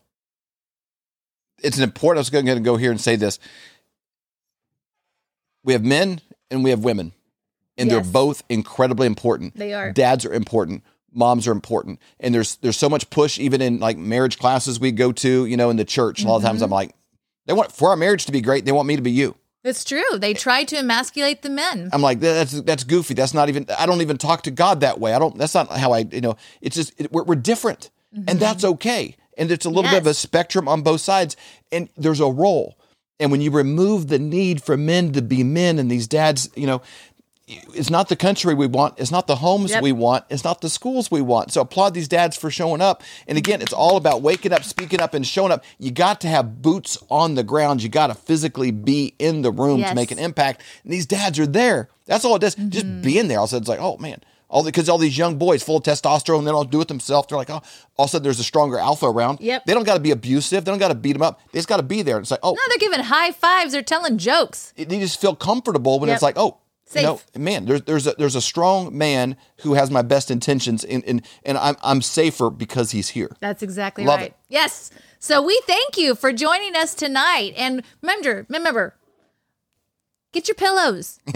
it's 1.64 1.78
an 1.78 1.84
important. 1.84 2.18
I 2.18 2.22
was 2.22 2.30
going 2.30 2.46
to 2.46 2.60
go 2.60 2.78
here 2.78 2.92
and 2.92 3.00
say 3.00 3.16
this. 3.16 3.40
We 5.64 5.74
have 5.74 5.84
men 5.84 6.22
and 6.50 6.64
we 6.64 6.70
have 6.72 6.84
women, 6.84 7.14
and 7.78 7.90
Yes. 7.90 8.04
they're 8.04 8.12
both 8.12 8.44
incredibly 8.50 9.08
important. 9.08 9.56
They 9.56 9.74
are. 9.74 9.92
Dads 9.92 10.26
are 10.26 10.34
important. 10.34 10.84
Moms 11.14 11.48
are 11.48 11.52
important, 11.52 12.00
and 12.20 12.34
there's 12.34 12.56
there's 12.58 12.78
so 12.78 12.90
much 12.90 13.10
push 13.10 13.38
even 13.38 13.62
in 13.62 13.80
like 13.80 13.98
marriage 13.98 14.40
classes 14.40 14.80
we 14.80 14.92
go 14.92 15.12
to. 15.12 15.46
You 15.46 15.58
know, 15.58 15.70
in 15.70 15.76
the 15.78 15.86
church, 15.86 16.24
a 16.24 16.28
lot 16.28 16.38
of 16.38 16.44
times 16.44 16.62
Mhm. 16.62 16.66
I'm 16.66 16.70
like, 16.72 16.96
they 17.46 17.54
want 17.54 17.72
for 17.72 17.90
our 17.90 17.96
marriage 17.98 18.26
to 18.28 18.32
be 18.32 18.40
great. 18.42 18.64
They 18.66 18.72
want 18.72 18.88
me 18.88 18.96
to 18.96 19.02
be 19.02 19.12
you. 19.12 19.36
It's 19.64 19.84
true. 19.84 20.18
They 20.18 20.34
try 20.34 20.64
to 20.64 20.78
emasculate 20.78 21.42
the 21.44 21.50
men. 21.50 21.90
I'm 21.94 22.02
like, 22.02 22.20
that's 22.22 22.54
that's 22.62 22.84
goofy. 22.86 23.14
That's 23.14 23.34
not 23.34 23.50
even. 23.50 23.68
I 23.78 23.86
don't 23.86 24.02
even 24.02 24.18
talk 24.18 24.44
to 24.44 24.52
God 24.52 24.80
that 24.80 25.00
way. 25.00 25.14
I 25.14 25.20
don't. 25.20 25.38
That's 25.38 25.54
not 25.54 25.70
how 25.70 25.92
I. 25.92 26.00
You 26.12 26.22
know, 26.22 26.38
it's 26.62 26.76
just 26.78 26.94
it, 26.98 27.12
we're, 27.12 27.24
we're 27.24 27.36
different, 27.36 27.92
and 28.28 28.40
that's 28.40 28.64
okay. 28.64 29.18
And 29.42 29.50
it's 29.52 29.66
a 29.66 29.70
little 29.70 29.90
bit 29.90 29.98
of 29.98 30.06
a 30.08 30.14
spectrum 30.14 30.68
on 30.68 30.84
both 30.84 31.02
sides, 31.02 31.36
and 31.72 31.90
there's 31.98 32.20
a 32.20 32.28
role. 32.28 32.78
And 33.20 33.32
when 33.32 33.42
you 33.42 33.50
remove 33.52 34.08
the 34.08 34.20
need 34.20 34.62
for 34.62 34.78
men 34.78 35.14
to 35.14 35.22
be 35.22 35.44
men, 35.44 35.80
and 35.80 35.90
these 35.90 36.08
dads, 36.08 36.50
you 36.56 36.68
know, 36.68 36.82
it's 37.74 37.90
not 37.90 38.08
the 38.08 38.16
country 38.16 38.54
we 38.54 38.68
want. 38.68 39.00
It's 39.00 39.12
not 39.12 39.26
the 39.28 39.36
homes 39.38 39.72
Yep. 39.72 39.82
we 39.84 39.92
want. 39.92 40.24
It's 40.30 40.44
not 40.44 40.62
the 40.62 40.70
schools 40.70 41.12
we 41.12 41.22
want. 41.22 41.52
So 41.52 41.62
applaud 41.62 41.94
these 41.94 42.08
dads 42.08 42.38
for 42.38 42.50
showing 42.50 42.82
up. 42.82 43.04
And 43.28 43.38
again, 43.38 43.62
it's 43.62 43.74
all 43.74 43.98
about 43.98 44.22
waking 44.22 44.54
up, 44.54 44.64
speaking 44.64 45.02
up, 45.02 45.14
and 45.14 45.26
showing 45.28 45.52
up. 45.52 45.64
You 45.80 45.92
got 45.92 46.22
to 46.22 46.28
have 46.30 46.62
boots 46.62 46.98
on 47.10 47.36
the 47.36 47.44
ground. 47.44 47.84
You 47.84 47.90
got 47.90 48.08
to 48.08 48.14
physically 48.14 48.72
be 48.72 49.16
in 49.20 49.42
the 49.42 49.52
room 49.52 49.80
Yes. 49.80 49.90
to 49.90 49.96
make 49.96 50.12
an 50.12 50.20
impact. 50.20 50.62
And 50.84 50.94
these 50.94 51.06
dads 51.08 51.40
are 51.40 51.48
there. 51.48 51.90
That's 52.06 52.24
all 52.24 52.36
it 52.36 52.40
does. 52.40 52.56
Just 52.56 52.86
Mm-hmm. 52.86 53.02
being 53.02 53.28
there. 53.28 53.40
All 53.40 53.46
of 53.46 53.50
a 53.50 53.52
sudden, 53.52 53.64
it's 53.64 53.70
like, 53.70 53.82
oh 53.82 53.98
man. 53.98 54.22
All 54.52 54.64
because 54.64 54.90
all 54.90 54.98
these 54.98 55.18
young 55.18 55.38
boys 55.38 55.64
full 55.64 55.78
of 55.78 55.84
testosterone, 55.84 56.44
they 56.46 56.52
don't 56.52 56.70
do 56.70 56.82
it 56.82 56.88
themselves. 56.90 57.28
They're 57.30 57.38
like, 57.38 57.50
oh, 57.50 57.62
all 57.98 58.06
of 58.06 58.06
a 58.06 58.12
sudden 58.12 58.24
there's 58.24 58.40
a 58.40 58.44
stronger 58.44 58.78
alpha 58.78 59.06
around. 59.08 59.40
Yep. 59.40 59.66
They 59.66 59.74
don't 59.74 59.86
got 59.86 59.96
to 59.96 60.00
be 60.02 60.12
abusive. 60.12 60.66
They 60.66 60.72
don't 60.72 60.78
got 60.78 60.90
to 60.90 60.96
beat 60.96 61.14
them 61.14 61.22
up. 61.22 61.40
They 61.52 61.58
just 61.60 61.70
got 61.70 61.78
to 61.78 61.84
be 61.84 62.02
there. 62.02 62.18
And 62.18 62.24
it's 62.24 62.32
like, 62.32 62.42
oh, 62.44 62.52
No, 62.52 62.62
they're 62.68 62.78
giving 62.78 63.00
high 63.06 63.32
fives. 63.32 63.72
They're 63.72 63.82
telling 63.82 64.18
jokes. 64.18 64.74
they 64.76 64.86
just 64.86 65.20
feel 65.22 65.36
comfortable 65.36 66.00
when 66.00 66.10
Yep. 66.10 66.16
it's 66.16 66.22
like, 66.22 66.38
oh, 66.38 66.58
know, 66.96 67.22
man, 67.38 67.66
there's 67.66 67.84
there's 67.84 68.08
a 68.08 68.14
there's 68.18 68.36
a 68.36 68.42
strong 68.42 68.98
man 68.98 69.38
who 69.62 69.76
has 69.76 69.90
my 69.90 70.02
best 70.02 70.30
intentions, 70.30 70.84
and 70.84 71.04
and, 71.06 71.26
and 71.46 71.58
I'm 71.58 71.78
I'm 71.82 72.02
safer 72.02 72.50
because 72.50 72.92
he's 72.92 73.10
here. 73.10 73.34
That's 73.40 73.64
exactly 73.64 74.04
Love 74.04 74.20
right. 74.20 74.28
it. 74.32 74.36
Yes. 74.50 74.92
So 75.20 75.42
we 75.42 75.62
thank 75.66 75.98
you 75.98 76.16
for 76.16 76.34
joining 76.34 76.76
us 76.76 76.94
tonight. 76.94 77.54
And 77.56 77.84
remember, 78.02 78.46
remember, 78.50 78.96
get 80.34 80.48
your 80.48 80.56
pillows, 80.56 81.20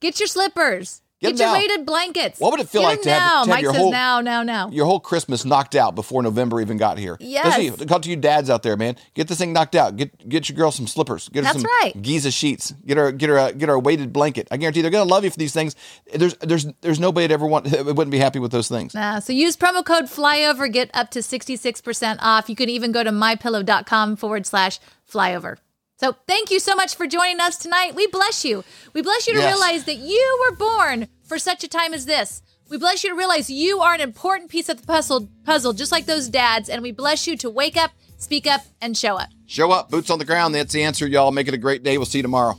get 0.00 0.20
your 0.20 0.28
slippers, 0.28 1.02
Get 1.28 1.36
get, 1.36 1.44
your 1.44 1.52
weighted 1.52 1.86
blankets. 1.86 2.40
What 2.40 2.50
would 2.52 2.60
it 2.60 2.68
feel 2.68 2.82
Get 2.82 2.86
like 2.88 3.02
to 3.02 3.10
have- 3.10 3.20
to 3.20 3.36
have 3.38 3.48
Mike 3.48 3.62
your 3.62 3.72
says 3.72 3.80
whole- 3.82 3.90
now, 3.90 4.20
now, 4.20 4.42
now. 4.42 4.68
Your 4.70 4.86
whole 4.86 5.00
Christmas 5.00 5.44
knocked 5.44 5.74
out 5.74 5.94
before 5.94 6.22
November 6.22 6.60
even 6.60 6.76
got 6.76 6.98
here. 6.98 7.16
Yes. 7.20 7.58
Listen, 7.58 7.88
Call 7.88 8.00
to 8.00 8.10
you 8.10 8.16
dads 8.16 8.50
out 8.50 8.62
there, 8.62 8.76
man. 8.76 8.96
Get 9.14 9.28
this 9.28 9.38
thing 9.38 9.52
knocked 9.52 9.74
out. 9.74 9.96
Get 9.96 10.28
get 10.28 10.48
your 10.48 10.56
girl 10.56 10.70
some 10.70 10.86
slippers. 10.86 11.28
Get 11.30 11.44
her 11.44 11.52
That's 11.52 11.62
some 11.62 11.70
right. 11.82 11.92
Giza 12.00 12.30
sheets. 12.30 12.72
Get 12.86 12.96
her 12.96 13.12
get 13.12 13.28
her 13.28 13.38
a, 13.38 13.52
get 13.52 13.68
her 13.68 13.74
a 13.74 13.80
weighted 13.80 14.12
blanket. 14.12 14.48
I 14.50 14.56
guarantee 14.56 14.82
they're 14.82 14.90
gonna 14.90 15.10
love 15.10 15.24
you 15.24 15.30
for 15.30 15.38
these 15.38 15.52
things. 15.52 15.74
There's 16.14 16.34
there's 16.40 16.66
there's 16.80 17.00
nobody 17.00 17.26
that 17.26 17.34
ever 17.34 17.46
want 17.46 17.64
wouldn't 17.70 18.10
be 18.10 18.18
happy 18.18 18.38
with 18.38 18.52
those 18.52 18.68
things. 18.68 18.94
Uh, 18.94 19.20
so 19.20 19.32
use 19.32 19.56
promo 19.56 19.84
code 19.84 20.04
flyover, 20.04 20.70
get 20.72 20.90
up 20.94 21.10
to 21.10 21.20
66% 21.20 22.18
off. 22.20 22.48
You 22.48 22.56
can 22.56 22.68
even 22.68 22.92
go 22.92 23.02
to 23.02 23.10
mypillow.com 23.10 24.16
forward 24.16 24.46
slash 24.46 24.78
flyover. 25.10 25.56
So 25.96 26.14
thank 26.26 26.50
you 26.50 26.58
so 26.58 26.74
much 26.74 26.96
for 26.96 27.06
joining 27.06 27.40
us 27.40 27.56
tonight. 27.56 27.94
We 27.94 28.06
bless 28.08 28.44
you. 28.44 28.64
We 28.94 29.00
bless 29.02 29.26
you 29.28 29.34
to 29.34 29.38
Yes. 29.38 29.52
realize 29.54 29.84
that 29.84 29.96
you 29.96 30.38
were 30.50 30.56
born 30.56 31.08
for 31.24 31.38
such 31.38 31.64
a 31.64 31.68
time 31.68 31.94
as 31.94 32.06
this. 32.06 32.42
We 32.68 32.78
bless 32.78 33.04
you 33.04 33.10
to 33.10 33.16
realize 33.16 33.50
you 33.50 33.80
are 33.80 33.94
an 33.94 34.00
important 34.00 34.50
piece 34.50 34.68
of 34.68 34.80
the 34.80 34.86
puzzle, 34.86 35.28
puzzle, 35.44 35.72
just 35.72 35.92
like 35.92 36.06
those 36.06 36.28
dads. 36.28 36.68
And 36.68 36.82
we 36.82 36.92
bless 36.92 37.26
you 37.26 37.36
to 37.38 37.50
wake 37.50 37.76
up, 37.76 37.92
speak 38.16 38.46
up, 38.46 38.62
and 38.80 38.96
show 38.96 39.16
up. 39.16 39.28
Show 39.46 39.70
up, 39.70 39.90
boots 39.90 40.10
on 40.10 40.18
the 40.18 40.24
ground. 40.24 40.54
That's 40.54 40.72
the 40.72 40.82
answer, 40.82 41.06
y'all. 41.06 41.30
Make 41.30 41.48
it 41.48 41.54
a 41.54 41.58
great 41.58 41.82
day. 41.82 41.98
We'll 41.98 42.06
see 42.06 42.18
you 42.18 42.22
tomorrow. 42.22 42.58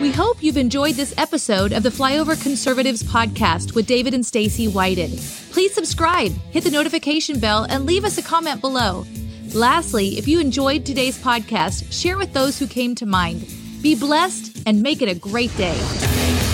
We 0.00 0.12
hope 0.12 0.42
you've 0.42 0.58
enjoyed 0.58 0.96
this 0.96 1.14
episode 1.16 1.72
of 1.72 1.82
the 1.82 1.88
Flyover 1.88 2.40
Conservatives 2.42 3.02
podcast 3.02 3.74
with 3.74 3.86
David 3.86 4.12
and 4.12 4.26
Stacy 4.26 4.68
Whited. 4.68 5.18
Please 5.52 5.72
subscribe, 5.72 6.32
hit 6.50 6.64
the 6.64 6.70
notification 6.70 7.38
bell, 7.40 7.64
and 7.70 7.86
leave 7.86 8.04
us 8.04 8.18
a 8.18 8.22
comment 8.22 8.60
below. 8.60 9.06
Lastly, 9.54 10.18
if 10.18 10.28
you 10.28 10.38
enjoyed 10.38 10.84
today's 10.84 11.18
podcast, 11.18 11.90
share 11.90 12.18
with 12.18 12.34
those 12.34 12.58
who 12.58 12.66
came 12.66 12.94
to 12.96 13.06
mind. 13.06 13.50
Be 13.80 13.94
blessed 13.94 14.55
and 14.66 14.82
make 14.82 15.00
it 15.00 15.08
a 15.08 15.14
great 15.14 15.56
day. 15.56 16.45